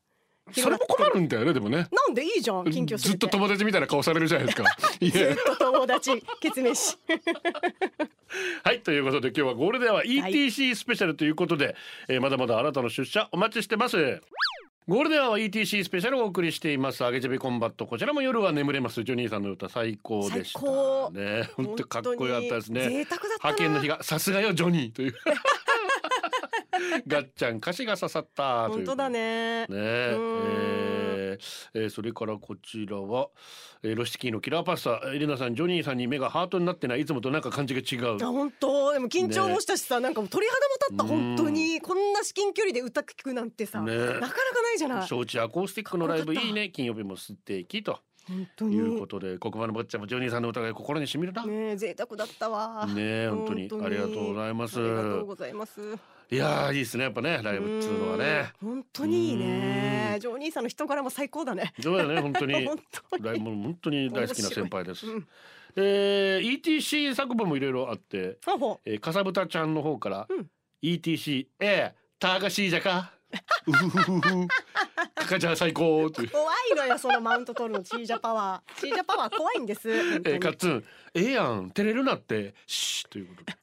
[0.54, 1.88] それも困るんだよねでもね。
[1.92, 4.64] なんでいいじゃん近況ずっと友達みたいな顔されるじゃないですか。
[5.02, 6.98] いずっやと友達ケツメシ。
[8.64, 11.76] はいということで今日はゴールデンは ETC スペシャルということで、
[12.08, 14.22] えーまだまだあなたの出社お待ちしてます
[14.88, 17.04] ゴールデンは ETC スペシャルをお送りしています。
[17.04, 17.86] アゲジェビコンバット。
[17.86, 19.04] こちらも夜は眠れます。
[19.04, 20.62] ジョニーさんの歌最高でした。
[20.62, 21.12] 最高。
[21.14, 21.50] ね。
[21.58, 22.88] 本当かっこよかったですね。
[22.88, 23.54] 贅沢だったな。
[23.56, 24.92] 派遣の日がさすがよジョニー。
[24.94, 25.14] という。
[27.06, 28.70] ガッチャン歌詞が刺さった。
[28.70, 29.62] 本当だね。
[29.64, 29.68] ね。
[29.70, 31.38] え
[31.74, 33.28] えーそれからこちらは、
[33.84, 35.02] えーロシキーのキラーパスタ。
[35.14, 37.02] エレナさんジョニーさんに目がハートになってない。
[37.02, 38.16] いつもとなんか感じが違う。
[38.16, 38.94] あ本当。
[38.94, 41.04] でも緊張もしたしさ、なんかもう鳥肌も立った。
[41.04, 41.36] うん。
[41.36, 41.80] 本当に。
[41.82, 43.96] こんな至近距離で歌聞くなんてさ、ね。
[43.96, 44.32] なかなかな
[44.78, 45.08] いじゃない。
[45.08, 46.70] 承知アコースティックのライブいいね。
[46.70, 51.46] 金曜日も素敵と本当いうにことで黒板の坊ちゃんもジョニーさんの歌が心にしみるな。
[51.46, 52.88] ね贅沢だったわ。
[52.98, 53.70] え本当に。
[53.86, 54.80] ありがとうございます。
[54.80, 55.82] ありがとうございます。
[56.30, 58.52] いやーいいですねやっぱねライブっつうのはね。
[58.62, 58.70] うん。
[58.70, 60.18] 本当にいいね。
[60.20, 61.74] ジョニーさんの人柄も最高だね。
[61.82, 62.54] そうだよね本当に。
[62.68, 62.78] 本
[63.10, 63.24] 当に。
[63.24, 65.08] ライブも本当に大好きな先輩です。
[65.08, 65.28] うん
[65.80, 68.40] えー ETC 作文もいろいろあって、
[68.86, 70.50] えー、かさぶたちゃんの方から、うん。
[70.82, 73.12] ETC えー、たがしいじゃか？
[73.68, 74.48] うふふふふ。
[75.16, 76.30] かかちゃん最高という。
[76.30, 83.58] 怖いのよそのマウント取るのチージャパワーチージャパワー怖いんですえー、にカッツンええやん照れるなってシーということで。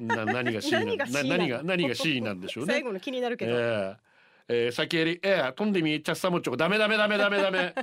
[0.00, 2.74] な何が C なん何が何が C なんでしょうね。
[2.74, 3.96] 最後の気になるけど、えー
[4.50, 7.74] えー、先襟えー、飛んでみちゃっさもっちょこダメダメダメダメダメ。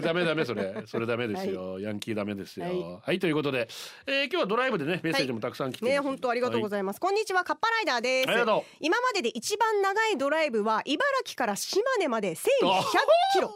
[0.00, 0.74] ダメダメそれ。
[0.86, 2.66] それダメですよ、ヤンキーダメですよ。
[2.66, 3.68] は、はいいということで、
[4.06, 7.42] えー、今日はドライブでねメッセージもたくさん来てます、ね本当ありがとうごいざいます、こんにちは。
[7.42, 8.28] カッパライダーです。
[8.80, 12.36] 今までで一番長いドライブは茨城から島根まで1100
[13.34, 13.48] キロ。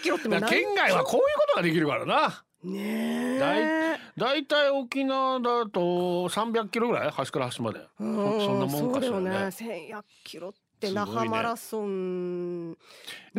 [0.00, 2.44] 1100キロってもう県外はこういうことができるからな。
[2.62, 7.10] ねだえいだいたい沖縄だと300キロぐらい？
[7.10, 7.80] 端から端まで。
[7.98, 9.30] そうんそんなもんかしらね。
[9.30, 9.36] ね。
[9.46, 11.12] 1100キロってすごいね。
[11.12, 12.76] 那覇マラソン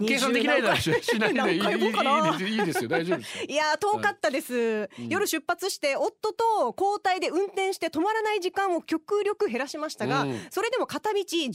[0.08, 1.42] 計算できないだろししないで。
[1.54, 2.90] いいいいですよ。
[2.90, 3.46] 大丈夫ですよ。
[3.46, 10.48] いやー遠かったです、夜出発して夫と交代で運転して止まらない時間を極力減らしましたが、うん。
[10.50, 11.52] それでも片道15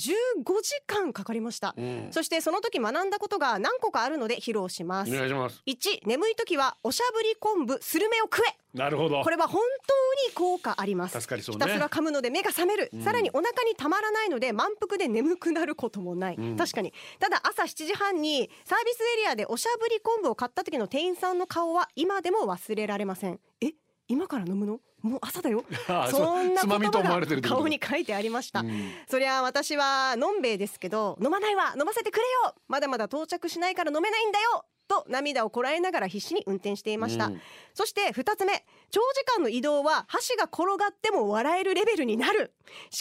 [0.63, 2.09] 時間かかりました、うん。
[2.11, 5.13] そしてその時学んだことが何個かあるので披露します。
[5.13, 5.63] お願いします。
[5.67, 8.57] 1眠い時はおしゃぶり昆布スルメを食え。
[8.75, 9.23] なるほど。
[9.23, 11.19] これは本当に効果あります。
[11.19, 11.65] 助かりそうね。
[11.65, 16.57] ひたすら噛むので目が覚める、さらにお腹にたまらないので満腹で眠くなることもない、ん。
[16.57, 16.93] 確かに。
[17.19, 23.41] ただ朝7時半にサービスエリアでおしゃぶり昆布を買った時の店員さんの顔は今でも忘れられません。
[23.61, 23.73] え？
[24.09, 24.81] 今から飲むの？
[25.03, 25.65] もう朝だよ。
[25.89, 28.93] あそそんなつまみとが顔に書いてありました、うん。
[29.09, 32.55] そりゃ私はのんべえですけど飲まないわ飲ませてくれよ。
[32.69, 34.65] まだまだ到着しないから飲めないんだよ。
[34.89, 37.41] と涙をこらえながら必死に運転していました、うん。
[37.75, 38.65] そして2つ目。
[38.91, 42.55] 長時間の移動は箸が転がっても笑えるレベルになる。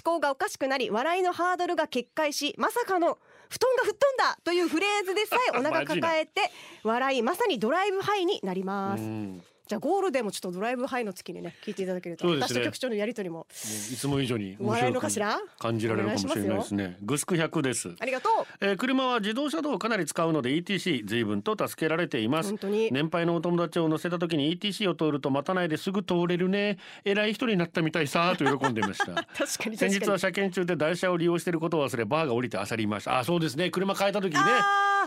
[0.03, 4.39] 思考がおかしくなり笑いのハードルが決壊しまさかの布団が吹っ飛んだ！
[4.43, 6.51] というフレーズでさえお腹抱えて
[6.83, 12.35] 笑いまさにドライブハイになります、うんじゃあゴールでもちょっとドライブハイの月にね聞いていただけると、ね。
[12.35, 13.47] 私と局長のやりとりも。
[13.91, 16.97] いつも以上に面笑いのかしら感じられるかもしれないですね。
[17.01, 17.95] グスク100です。
[17.99, 18.45] ありがとう。
[18.61, 22.49] えー車は自動車道をかなり使うので ETC 随分と助けられています。
[22.49, 22.89] 本当に。
[22.91, 26.77] 年配のお友達を乗せた時に ETC を通ると待たないですぐ通れるね。
[27.03, 29.05] 偉い人になったみたいさと喜んでいました。
[29.35, 33.19] 確かに先日は車検中で台車を利用していることを忘れバーが降りて漁りました。
[33.19, 33.69] あそうですね。
[33.71, 34.45] 車変えた時にね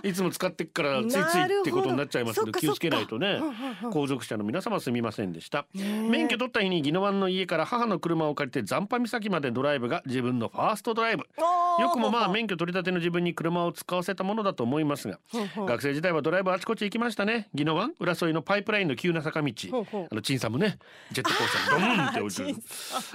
[0.08, 3.40] いつも使ってっからついついってことになっちゃいますけど気をつけないとね
[3.82, 5.66] 後続車の皆様すみませんでした。
[5.74, 11.24] 免許取った日に宜野湾の家から母の車を借りて残波岬までドライブが自分のファーストドライブ。
[11.80, 15.18] よくもまあ免許取り立ての自分に車を使わせたものだと思いますが
[15.56, 17.48] 学生時代はドライブあちこち行きましたね。
[17.54, 19.52] 宜野湾浦添のパイプラインの急な坂道。
[20.10, 20.78] あの陳さんもね
[21.12, 22.48] ジェットコースターにドーンって落ちる。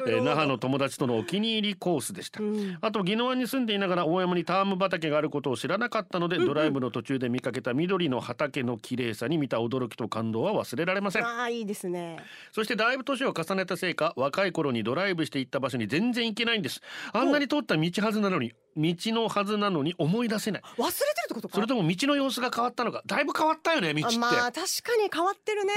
[0.08, 2.40] えー那覇の友達とのお気に入りコースでした、
[2.82, 11.26] あと宜野湾に住んでいながら大山にターム畑があることを知らなかったので、ドライブの途中で見かけた緑の畑の綺麗さに見た驚きと感動は忘れられません。
[11.26, 12.20] ああいいですね
[12.52, 16.82] そしてだいぶ年を重ねたせいか若い頃にドライブして行った場所に全然行けないんです。
[17.12, 20.62] あんなに通った道はずなのに道のはずなのに思い出せない。
[20.78, 21.56] 忘れてるってことか。
[21.56, 23.02] それとも道の様子が変わったのか。
[23.06, 24.16] だいぶ変わったよね道って。
[24.16, 25.74] あまあ確かに変わってるね。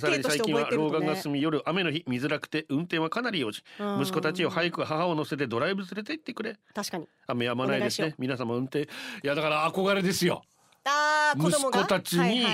[0.00, 1.06] 風景として覚えてるとね。
[1.06, 3.62] 眼が進み夜雨の日見づらくて運転はかなり用事。
[3.78, 4.02] うん。
[4.02, 6.56] 息子たちを早く母を乗せてドライブ連れて行ってくれ。
[6.74, 7.06] 確かに。
[7.26, 8.82] 雨やまないですね皆様運転。
[8.82, 8.86] い
[9.22, 10.42] やだから憧れですよ。
[10.84, 11.80] ああ子息供が？
[11.82, 12.44] 子たちに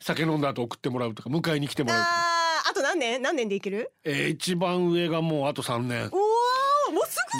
[0.00, 3.22] 酒飲んだ後送ってもらうとか迎えに来てもらうとか、あーあと何年？
[3.22, 3.92] 何年でいける？
[4.04, 6.10] えー一番上がもうあと3年。
[6.12, 6.20] おお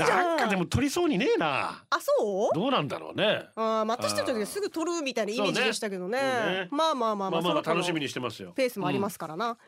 [0.04, 1.84] じゃんなんかでも取りそうにねえな。
[1.90, 2.54] あそう？
[2.54, 3.46] どうなんだろうね。
[3.56, 6.18] ああ私たちの時はすぐ取るみたいなイメージでしたけどね。
[6.18, 6.68] そうね。
[6.70, 8.52] まあまあまあまあまあまあ楽しみにしてますよ。
[8.54, 9.58] ペースもありますからな、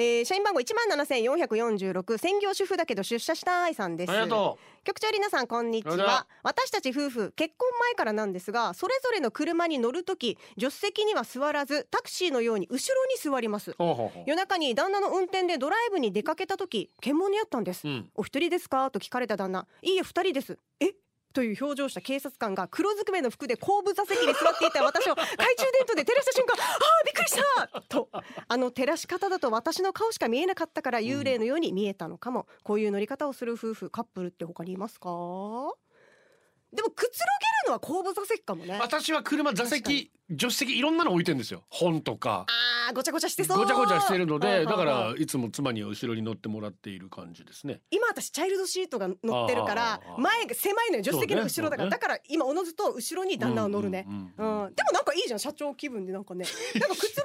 [0.00, 4.12] えー社員番号一万七千四百四十六専業主婦だけど出社したいさんです。
[4.12, 6.28] ありがと局長りなさんこんにちは。
[6.44, 13.74] 私たち夫婦結婚前からなんですがそれぞれの車に乗るとき助手席には座らずタクシーのように後ろに座ります。
[13.76, 14.24] ほうほうほう。
[14.24, 18.92] 夜中に旦那の運転でドライブに出かけた時検問にあったんです、うんお一人ですか？
[18.92, 20.92] と聞かれた旦那いいえ二人ですえ？
[21.34, 28.08] という表情した警察官が黒ずくめの服で後部座席に座っていた私を懐中電灯で照らした瞬間あーびっくりしたと。
[28.48, 35.08] あの照らし方だと私の顔しか見えなかったから幽霊のように見えたのかも、こういう乗り方をする夫婦カップルって他にいますか？
[36.72, 37.26] でもくつろ
[37.64, 38.78] げるのは後部座席かもね。
[38.80, 41.64] 私は車座席助手席いろんなの置いてんですよ。
[41.70, 42.44] 本とか。
[42.48, 43.58] あーごちゃごちゃしてそう。
[43.58, 47.80] ごちゃごちゃしてるのでだからいつも妻には後ろに乗ってもらっている感じですね。
[47.90, 54.64] 今私チャイルドシートが乗ってるからあー前が狭いのよ助手席の後ろだから、そうねだから今おのずと後ろに旦那は乗るね、ううんんうん。
[54.64, 54.74] うん。
[54.74, 56.12] でもなんかいいじゃん社長気分で。
[56.12, 56.44] なんかね。
[56.78, 57.22] なんかくつろ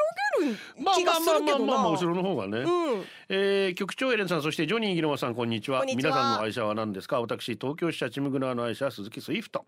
[0.47, 3.05] るまあ気がするけどな、まあまあまあまあ後ろの方がね、うん。
[3.29, 5.79] えー局長エリナさんそしてジョニーギノマさんこんにちは。
[5.79, 6.11] こんにちは。
[6.11, 7.19] 皆さんの愛車は何ですか？
[7.21, 9.65] 私東京支社チムグナーの愛車スズキスイフト、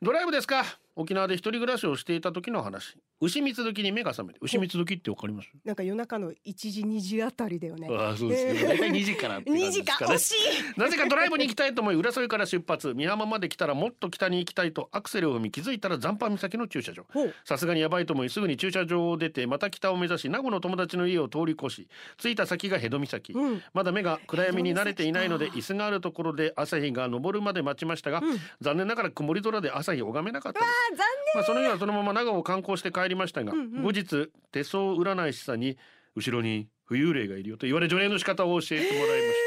[0.00, 0.64] ドライブですか？
[0.96, 2.96] 沖縄で一人暮らしをしていた時の話。
[3.20, 5.48] 丑三つ時に目が覚めて牛三つ時ってわかります？
[5.64, 7.88] なんか夜中の1時2時あたりだよね。
[7.90, 8.68] ああそうですね。
[8.68, 10.08] 大体2時からって感じ2時ですかね。
[10.08, 10.32] か惜し
[10.76, 10.80] い。
[10.80, 12.92] なぜかドライブに行きたいと思い浦添から出発。
[12.94, 17.06] 美浜まで来たらもっと北に行きたいとアクセルを踏み気づいたら残波岬の駐車場。
[17.44, 23.62] さすがにやばいと思いすぐに駐車場を出てまた北を目指し名護の友達の家を通り越し着いた先が辺戸岬、うん。
[23.72, 28.22] まだ目が暗闇に慣れていないので椅子があるところで朝日が昇るまで待ちましたが、
[28.60, 35.78] 残念ながら曇り空で朝日を拝めなかったですあ残まあ、その日はそのまま長尾を観光して帰りましたが、後日手相占い師さんに
[36.14, 39.38] 後ろに浮遊霊がいるよと言われ除霊の仕方を教えてもらいまし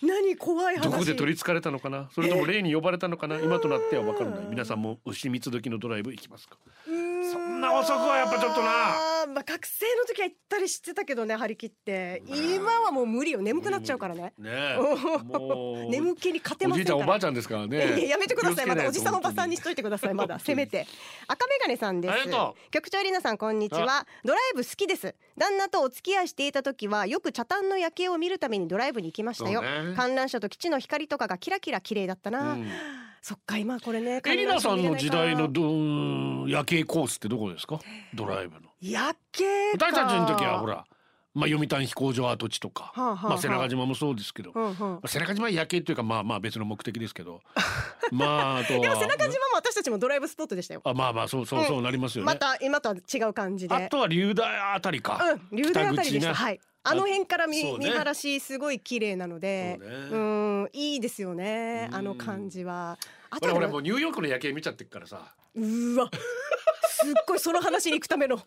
[0.00, 0.06] た。
[0.06, 0.82] 念何怖い話。
[0.82, 2.08] どこで取り憑かれたのかな？
[2.14, 3.38] それとも霊に呼ばれたのかな？
[3.38, 4.46] 今となっては分からない。
[4.50, 6.56] 皆さんも牛蜜時のドライブ行きますか？
[6.84, 8.68] そんな遅くはやっぱちょっとな
[9.26, 12.22] まあ学生の時は行ったりしてたけどね張り切って。
[12.26, 13.42] 今はもう無理よ。
[13.42, 14.32] 眠くなっちゃうからね。
[14.38, 14.76] ねえ。
[14.78, 15.90] もう。
[15.90, 16.92] 眠気に勝ておませんから。
[16.92, 18.66] じいちゃんおばあちゃんですからいやねやめてください。
[18.66, 20.14] まだおじさんおばさんにししといてください。
[20.14, 20.38] まだ。
[20.38, 20.86] せめて。
[21.26, 22.12] 赤メガネさんです。
[22.12, 24.06] ありがと局長りなさんこんにちは。
[24.24, 25.14] ドライブ好きです。
[25.36, 29.96] 旦那とお付き合いしていた時はよく茶炭の夜景を見るためにドライブに行きましたよ、そうね。
[29.96, 32.68] 観覧車と基地の光とかがキラキラ綺麗だったな、うん。
[33.22, 37.80] そっか今これねエリナさんの時代のど夜景コースってどこですか？
[38.14, 39.44] ドライブの夜景
[39.78, 40.84] か私たちの時はほら
[41.36, 43.38] まあ読谷飛行場跡地とか、はあはあはあまあ。
[43.38, 45.00] 瀬長島もそうですけど、うんうん。
[45.04, 47.42] 瀬長島は夜景というかまあまあ別の目的ですけど。
[48.10, 50.80] まああとはでも背中島も私たちもドライブスポットでしたよ。
[50.82, 53.74] あまあまあそうそうそうなりますよね、また今とは違う感じで。
[53.74, 56.28] あとは龍大あたりか、うん、流大あたりでした。
[56.28, 56.34] ね。
[56.34, 56.60] はい。
[56.84, 57.76] あの辺から見,、ね。
[57.80, 59.96] 見晴らしすごい綺麗なので、そうね。
[60.10, 61.90] うんいいですよね。
[61.92, 62.96] あの感じは。
[63.28, 65.34] あとは俺俺もうニューヨークの夜景見ちゃってっからさ。
[65.56, 66.10] うわ、
[66.96, 68.40] すっごいその話に行くための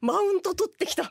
[0.00, 1.10] マウント取ってきた。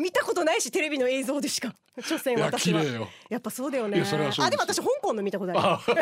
[0.00, 1.74] 見たことないしテレビの映像でしか。
[2.00, 2.82] 所詮私は。
[3.28, 4.02] やっぱそうだよね。
[4.02, 5.60] あでも私香港の見たことある。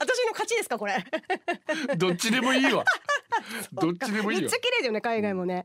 [0.00, 1.02] 私の勝ちですかこれ。
[1.96, 2.84] どっちでもいいわ。
[3.72, 4.42] どっちでもいいよ。
[4.42, 5.64] めっちゃ綺麗だよね海外もね、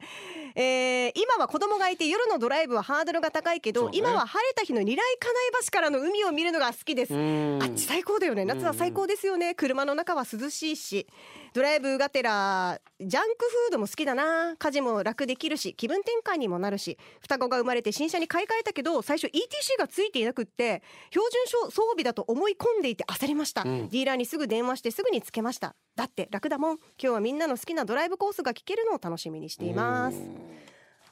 [0.56, 3.98] えー今は子供がいて夜のドライブはハードルが高いけど、ね。
[3.98, 7.14] 今は晴れた日の二来金井橋からの海を見るのが好きです。
[7.14, 7.62] ん。
[7.62, 8.46] あっち最高だよね。
[8.46, 9.56] 夏は最高ですよね。
[9.56, 11.08] 車の中は涼しいし
[11.54, 14.56] ドライブがてらジャンクフードも好きだな。
[14.58, 25.76] 家事も楽できるし気分転換にもなるし双子が生まれて新車に買い替えたけど最初 ETC がついていなくって標準装備だと思い込んでいて焦りました、ディーラーにすぐ電話してすぐにつけました。
[25.96, 26.78] だって楽だもん。
[26.78, 30.22] 今日はみんなの好きなドライブコースが聞けるのを楽しみにしています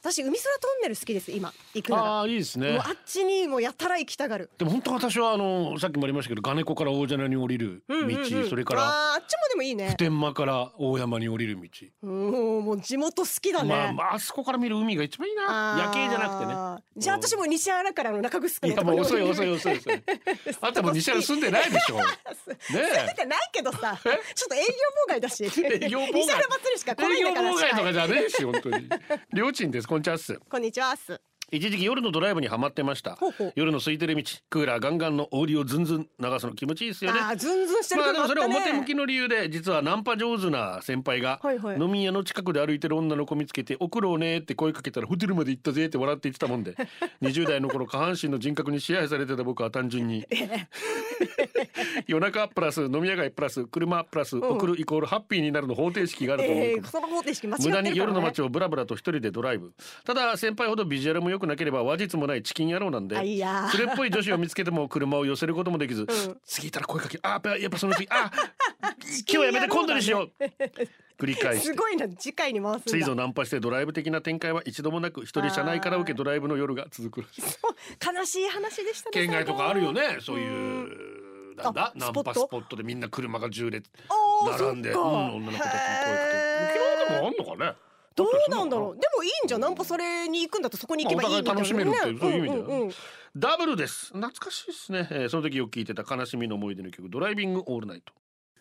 [0.00, 2.02] 私海空トンネル好きです今行くなら。
[2.02, 2.72] ああいいですね。
[2.72, 4.50] もうあっちにもうやたら行きたがる。
[4.58, 8.48] でも本当私はあのさっきもありましたけどガネコから大蛇に降りる道、うんうんうん。
[8.48, 9.88] それからあーあっちもでもいいね。
[9.90, 11.68] 普天間から大山に降りる道、
[12.02, 15.76] うんもう地元好きだね、まあ、まああそこから見る海が一番いいな。
[15.78, 16.54] 夜景じゃなくてね。
[16.96, 20.02] じゃあ私も西原からの中城いやもう遅い遅い遅い遅い。
[20.60, 21.96] あんたも 西原住んでないでしょ。
[22.00, 22.02] ね
[22.68, 24.64] 住んでないけどさちょっと営業
[25.06, 25.44] 妨害だし。
[25.44, 25.48] 営
[25.88, 26.12] 業妨害？
[26.22, 27.54] 西原祭りしか来ない営業んだから。
[27.54, 28.88] 妨害とかじゃねえし本当に。
[29.32, 29.88] りょうちんです。
[29.88, 30.40] こんにちはっす。
[30.48, 31.20] こんにちはっす。
[31.52, 33.16] 一時期夜のドライブにハマってました。
[33.54, 37.20] 夜の空いてる道クーラーガンガンのオーディオズンズン流すの気持ちいいですよね。
[37.22, 46.74] あーズンズンしてるまあでもそれ表向きの理由で実はナンパ上手な先輩がはいはい飲み屋の近くで歩いてる女の子見つけて「送ろうね」って声かけたら「ホテルまで行ったぜ」って笑って言ってたもんで
[47.22, 50.26] 20代の頃下半身の人格に支配されてた僕は単純に。
[52.06, 59.72] 夜中プラス飲み屋街プラス車プラス送るイコールハッピーになるの方程式があると思うえー、その方程式間違って無るから、ね、駄に夜の街をブラブラと一人でドライブ。
[60.04, 66.06] ただ先輩ほどビジュアルも良くなければ話術もないチキン野郎なんでそれっぽい女子を見つけても車を寄せることもできず、
[66.44, 70.30] 次いたら声かけあやっぱやっぱその次あ今日はやめて今度にしよう
[71.18, 71.66] 繰り返して。
[71.68, 83.90] すごいな次回に回すついぞナンパしてドライブ的な展開は一度もなく一人車内カラオケドライブの夜が続く悲しい話でしたね県外とかあるよねねそういうなんだあナンパスポットでみんな車が10列
[84.58, 85.70] 並んで、うん、女の子たちに
[86.04, 86.28] 声か
[86.74, 87.85] け沖縄でもあんのかね？
[88.16, 89.00] どうなんだろう？
[89.00, 89.60] でもいいんじゃん。
[89.60, 92.82] ナンパそれに行くんだったらそこに行けばいいみたいな、楽しめるっていうそういう意味ではん。
[92.84, 92.92] んん
[93.36, 94.06] ダブルです。
[94.06, 98.12] 懐かしいですね、えーその時よく聞いてた悲しみの思い出の曲ドライビングオールナイト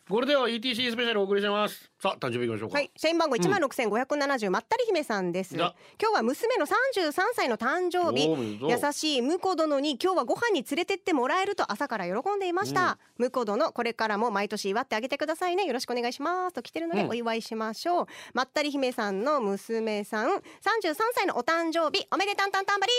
[0.08, 5.56] これでは ETC スペシャルお送りしますさあ誕生日いきましょうかはい、社員番号一万六千五百七十まったり姫さんです。
[5.56, 8.28] 今日は娘の三十三歳の誕生日。
[8.28, 12.99] 優しい婿殿に今日はご飯に連れてってもらえると朝から喜んでいました。
[13.18, 15.66] 婿殿これからも毎年祝ってあげてくださいね。
[15.66, 18.06] よろしくお願いしますと来てるのでうんお祝いしましょう。
[18.36, 20.30] まったり姫さんの娘さん
[20.62, 22.93] 三十三歳のお誕生日おめでたんたんたんばり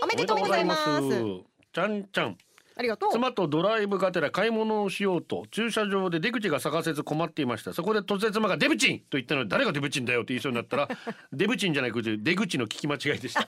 [0.00, 1.50] ーおめでとうございます。
[1.72, 2.38] ちゃんちゃん
[2.80, 3.12] ありがとう。
[3.12, 7.74] 妻とドライブがてら買い物をしようと駐車場で出口が探せず困っていました。
[7.74, 8.98] そこで突然妻がデブチン！
[9.00, 10.88] と言ったので誰がデブチンだよって言いそうになったら
[11.30, 13.46] デブチンじゃないくて出口の聞き間違いでした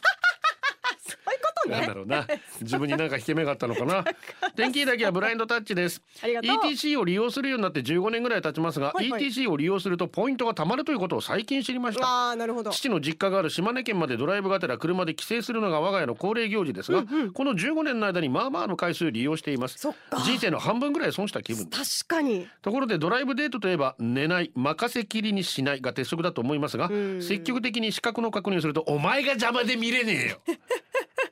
[1.68, 1.76] ね。
[1.78, 2.26] なんだろうな。
[2.60, 4.04] 自分になんか引け目があったのかな。
[4.56, 6.02] 天気だけはブラインドタッチです。
[6.22, 9.22] ETC を利用するようになって15年ぐらい経ちますが、はいはい。
[9.22, 12.06] ETC を利用するとポイントが貯まるということを最近知りました。
[12.06, 12.70] ああなるほど。
[12.70, 19.88] 父の実家がある島根県までドライブがてら車で帰省するのが我が家の恒例行事ですが、この15年の間にまあまあの回数利用しています。
[20.24, 21.66] 人生の半分ぐらい損した気分。
[21.66, 22.48] 確かに。
[22.62, 27.22] ところでドライブデートといえば寝ない任せきりにしないが鉄則だと思いますがん。
[27.22, 30.56] 積極的に視覚の確認をするとお前が邪魔で見れねえよ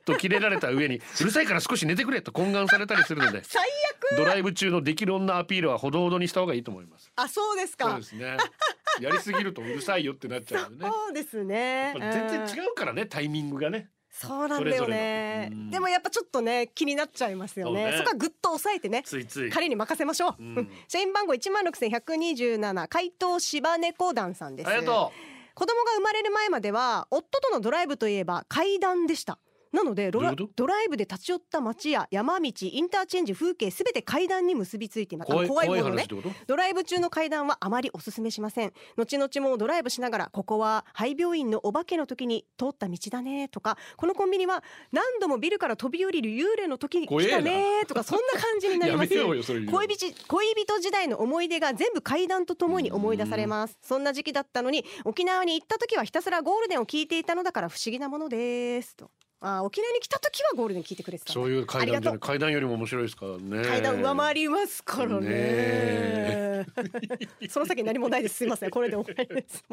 [0.05, 1.53] とキレられた上にうるさいか。
[1.53, 3.63] ら少し寝てくれと懇願されたりするので最
[4.11, 4.17] 悪。
[4.17, 7.11] ドライブ中のできる女アピールはほどほどにした方がいいと思います。
[7.15, 7.89] あそうですか。
[7.89, 8.37] そうですね。
[8.99, 10.89] やりすぎるとうるさいよってなっちゃうよね。
[10.89, 11.93] そうですね。
[11.97, 13.89] 全然違うからねタイミングがね。
[14.09, 15.49] そうなんだよね。
[15.71, 17.93] でもやっぱちょっとね気になっちゃいますよね。
[17.97, 19.03] そこはぐっと抑えてね。
[19.05, 19.49] ついつい。
[19.49, 20.69] 彼に任せましょう、うん。
[20.87, 24.69] 社員番号一万六千百二十七怪盗柴猫団さんです。
[24.69, 25.11] ありがと
[25.53, 29.37] 子供が生まれる前までは夫とのドライブといえば階段でした
[29.71, 35.31] なのでドライブで立ち寄った街や山道インターチェンジ風景すべて階段に結びついています。
[35.31, 36.05] 怖い怖いものね。
[36.45, 38.73] ドライブ中の階段はあまりおすすめしません。
[38.97, 44.61] 後々もドライブしながらここは廃病院のお化けの時に通った道だねとかこのコンビニは
[44.91, 49.13] 何度もビルから飛び降りる幽霊の時に来たねとかそんな感じになります。
[49.15, 49.27] よ
[49.67, 53.77] 恋人時代の思い出が全部階段とともに思い出されます。
[53.81, 59.09] そんな時期だったのに沖縄に行った時はひたすらゴールデンを聞いていたのだから不思議なものですと
[59.43, 63.57] あー沖縄に来た時はゴールデン聞いてくれてたそういう階段じゃない階段よりも面白いですからね。
[63.57, 65.29] う階段上回りますからね。
[65.29, 66.65] ね
[67.49, 68.35] その先何もないです。
[68.37, 68.69] すいません。
[68.69, 69.65] これで終わりです。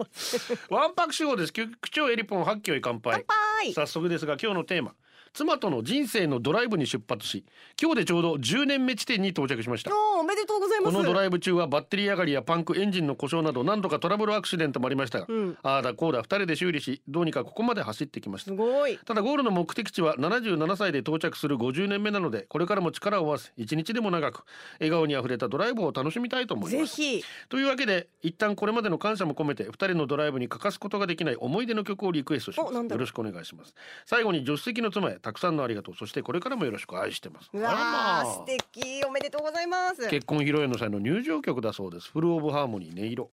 [0.71, 1.53] ワンパク手法です。
[1.53, 3.25] 局長エリポン発揮乾杯。
[3.27, 3.75] 乾杯。
[3.75, 4.95] 早速ですが今日のテーマ
[5.39, 7.45] 妻との人生のドライブに出発し
[7.81, 9.93] 今日でちょうど10年目地点に到着しました。
[10.19, 10.97] おめでとうございます。
[10.97, 15.57] このドライブ中はバッテリー上がりやパンクエンジンの故障など何度かトラブルアクシデントもありましたが、うん。
[15.63, 18.51] ああだこうだ2人で修理しどうにかここまで走ってきました。
[18.51, 18.99] すごい。
[18.99, 24.43] ただゴールの目的地は77歳で到着する50年目なのでこれからも力を合わせ一日でも長く
[24.81, 26.97] 笑顔にあふれたドライブを楽しみたいと思います。
[26.97, 27.25] ぜひ。
[27.49, 32.75] というわけで一旦これまでの感謝も込めて2人のドライブに欠かすことができない思い出の曲をリクエストします。
[32.75, 33.73] よろしくお願いします。
[34.05, 35.95] 最後に助手席の妻へたくさんのありがとう。
[35.95, 37.51] そしてこれからもよろしく愛してます。
[37.53, 38.25] うわあらまあ。
[38.25, 39.05] ー素敵。
[39.05, 40.09] おめでとうございます。
[40.09, 42.11] 結婚披露宴の際の入場曲だそうです。
[42.11, 43.31] Full of Harmony 音色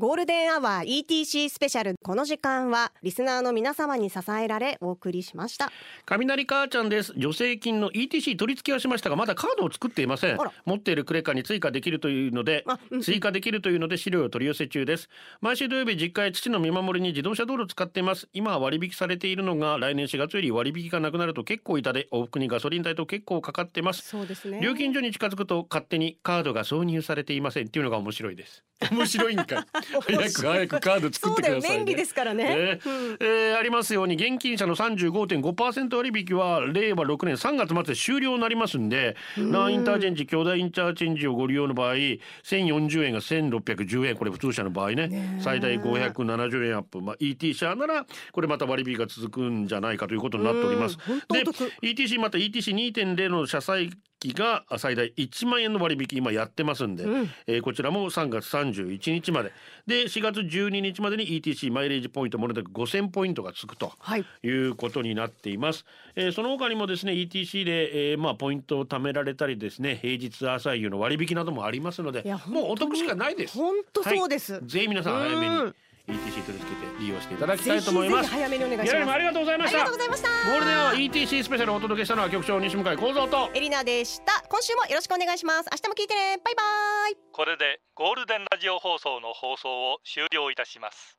[0.00, 1.94] ゴールデンアワー ETC スペシャル。
[2.02, 5.70] この時間はリスナーの皆様に支えられお送りしました。
[6.06, 7.12] 雷母ちゃんです。
[7.12, 10.38] 助成金の ETC 取り付けはしましたがまだカードを作っていません。
[10.64, 13.02] 持っているクレカに追加できるというのであうんうん。
[13.02, 15.10] 追加できるというので資料を取り寄せ中です。
[15.42, 18.26] 毎週土曜日実家へ父の見守りに自動車道路を使っています。
[18.32, 24.08] 今は割引されているのが来年4月より割引がなくなると結構痛で往復にガソリン代と結構かかってます。
[24.08, 24.60] そうですね。
[24.62, 27.66] 料金所に近づくと勝手にカードが挿入されていません。
[27.66, 28.64] っていうのが面白いです。
[28.90, 32.80] 面白いんかい早く早くカード作ってください、ね、そうだよ便利ですからね、ね
[33.20, 45.38] えーありますように現金車の35.5%割引は令和6年3月末で終了になりますんで南インターチェンジ巨大インターチェンジをご利用の場合1040円が1610円これ普通車の場合ね。
[45.40, 50.98] 最大570円アップ、まあ、ET 車ならこれまた割引が続くんじゃないかということになっております。
[51.28, 51.72] で得。
[51.82, 53.90] ETC また ETC2.0 の車載
[54.20, 57.30] 機が最大1万円の割引今やってますんで、うん。
[57.46, 59.52] えーこちらも3月31日まで。
[59.86, 64.24] で4月12日までに ETC マイレージポイントもれなく5000ポイントがつくとはい。
[64.42, 73.56] いうことになっています、えーその他にもですね ETC で、えーまあポイントを貯められたりですね平日朝夕の割引などもありますのでもうお得しかないです。
[73.56, 75.74] 本当そうです、はい、ぜひ皆さん早めにうん
[76.10, 78.28] ETC 取り付けて利用していただきたいと思います。
[78.28, 78.90] ぜひ早めにお願いします。
[78.90, 79.78] ギャラリーもありがとうございました。
[79.78, 80.28] ありがとうございました。
[80.28, 83.50] ゴールデンアワー ETC スペシャルをお届けしたのは局長西向井光三と。
[83.54, 84.42] エリナでした。
[84.48, 85.68] 今週もよろしくお願いします。
[85.70, 86.38] 明日も聞いてね。
[86.44, 86.62] バイバ
[87.10, 87.16] イ。
[87.32, 91.16] これでゴールデンラジオ放送の放送を終了いたします。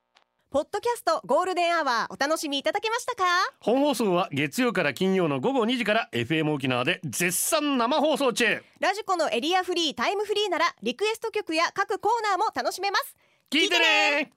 [0.51, 3.23] ポッドキャストゴールデンアワーお楽しみいただけましたか？
[3.61, 8.61] 本放送は月曜から金曜の午後2時から FM 沖縄で絶賛生放送中。
[8.81, 13.15] ラジコのエリアフリータイムフリーならリクエスト曲や各コーナーも楽しめます。
[13.49, 14.33] 聞いてね